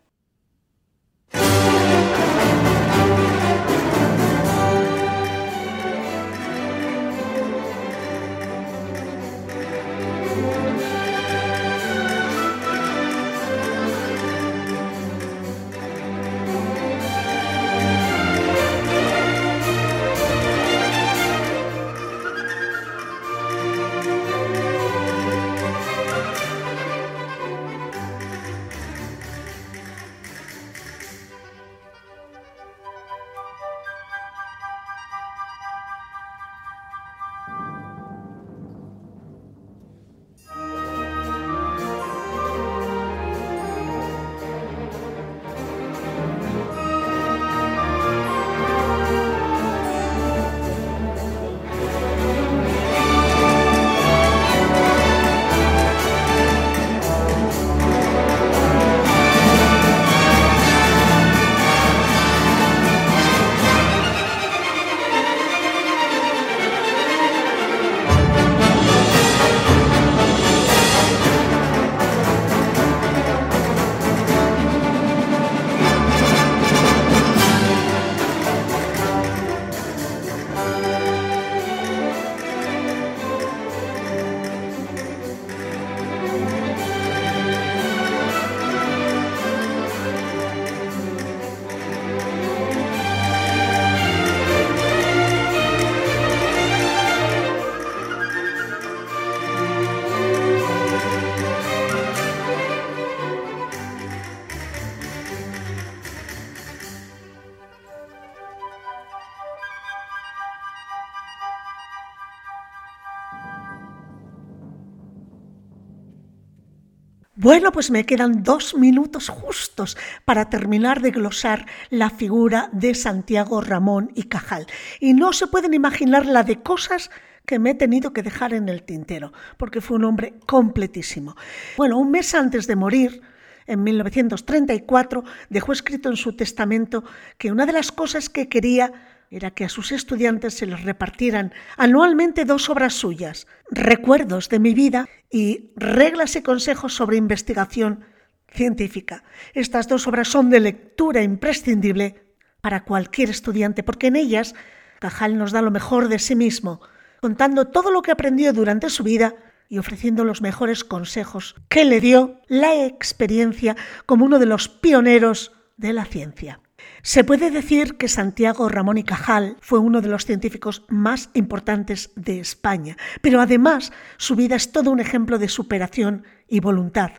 Bueno, 117.44 117.72
pues 117.72 117.90
me 117.90 118.06
quedan 118.06 118.44
dos 118.44 118.76
minutos 118.76 119.30
justos 119.30 119.98
para 120.26 120.52
terminar 120.52 121.02
de 121.02 121.10
glosar 121.10 121.66
la 121.90 122.12
figura 122.12 122.70
de 122.72 122.94
Santiago 122.94 123.62
Ramón 123.62 124.12
y 124.14 124.26
Cajal. 124.26 124.68
Y 125.00 125.16
no 125.16 125.34
se 125.34 125.48
pueden 125.48 125.74
imaginar 125.74 126.28
la 126.28 126.44
de 126.44 126.62
cosas 126.62 127.10
que 127.48 127.58
me 127.58 127.72
he 127.72 127.74
tenido 127.74 128.14
que 128.14 128.22
dejar 128.22 128.54
en 128.54 128.70
el 128.70 128.84
tintero, 128.84 129.34
porque 129.58 129.82
fue 129.82 129.98
un 129.98 130.04
hombre 130.04 130.36
completísimo. 130.46 131.36
Bueno, 131.78 131.98
un 131.98 132.12
mes 132.12 132.36
antes 132.36 132.68
de 132.68 132.76
morir, 132.76 133.24
en 133.66 133.82
1934, 133.84 135.24
dejó 135.50 135.72
escrito 135.72 136.10
en 136.10 136.18
su 136.18 136.36
testamento 136.36 137.04
que 137.40 137.52
una 137.52 137.66
de 137.66 137.74
las 137.74 137.92
cosas 137.92 138.30
que 138.30 138.50
quería 138.50 139.11
era 139.32 139.52
que 139.52 139.64
a 139.64 139.70
sus 139.70 139.94
estudiantes 139.94 140.56
se 140.56 140.66
les 140.66 140.84
repartieran 140.84 141.54
anualmente 141.78 142.44
dos 142.46 142.70
obras 142.70 142.94
suyas, 142.94 143.48
Recuerdos 143.72 144.50
de 144.50 144.60
mi 144.60 144.74
vida 144.74 145.08
y 145.30 145.72
Reglas 145.78 146.36
y 146.36 146.44
consejos 146.44 146.94
sobre 146.94 147.16
investigación 147.16 148.04
científica. 148.50 149.24
Estas 149.54 149.88
dos 149.88 150.06
obras 150.06 150.28
son 150.28 150.50
de 150.50 150.60
lectura 150.60 151.24
imprescindible 151.24 152.22
para 152.60 152.84
cualquier 152.84 153.30
estudiante, 153.30 153.84
porque 153.84 154.08
en 154.08 154.18
ellas 154.18 154.54
Cajal 155.00 155.38
nos 155.38 155.54
da 155.54 155.62
lo 155.62 155.72
mejor 155.72 156.10
de 156.10 156.20
sí 156.20 156.36
mismo, 156.36 156.82
contando 157.22 157.70
todo 157.70 157.90
lo 157.90 158.02
que 158.02 158.12
aprendió 158.12 158.52
durante 158.52 158.90
su 158.90 159.04
vida 159.04 159.36
y 159.70 159.78
ofreciendo 159.78 160.26
los 160.26 160.42
mejores 160.42 160.84
consejos 160.84 161.56
que 161.70 161.86
le 161.86 162.02
dio 162.02 162.42
la 162.48 162.86
experiencia 162.86 163.78
como 164.06 164.26
uno 164.26 164.38
de 164.38 164.46
los 164.46 164.68
pioneros 164.68 165.54
de 165.78 165.94
la 165.94 166.04
ciencia. 166.04 166.60
Se 167.04 167.24
puede 167.24 167.50
decir 167.50 167.98
que 167.98 168.08
Santiago 168.08 168.70
Ramón 168.70 169.00
y 169.00 169.04
Cajal 169.04 169.58
fue 169.60 169.80
uno 169.80 170.02
de 170.02 170.10
los 170.10 170.26
científicos 170.26 170.86
más 170.88 171.32
importantes 171.34 172.12
de 172.16 172.40
España, 172.40 172.96
pero 173.22 173.42
además 173.42 173.92
su 174.18 174.36
vida 174.36 174.56
es 174.56 174.72
todo 174.72 174.92
un 174.92 175.00
ejemplo 175.00 175.40
de 175.40 175.50
superación 175.50 176.26
y 176.48 176.60
voluntad. 176.60 177.12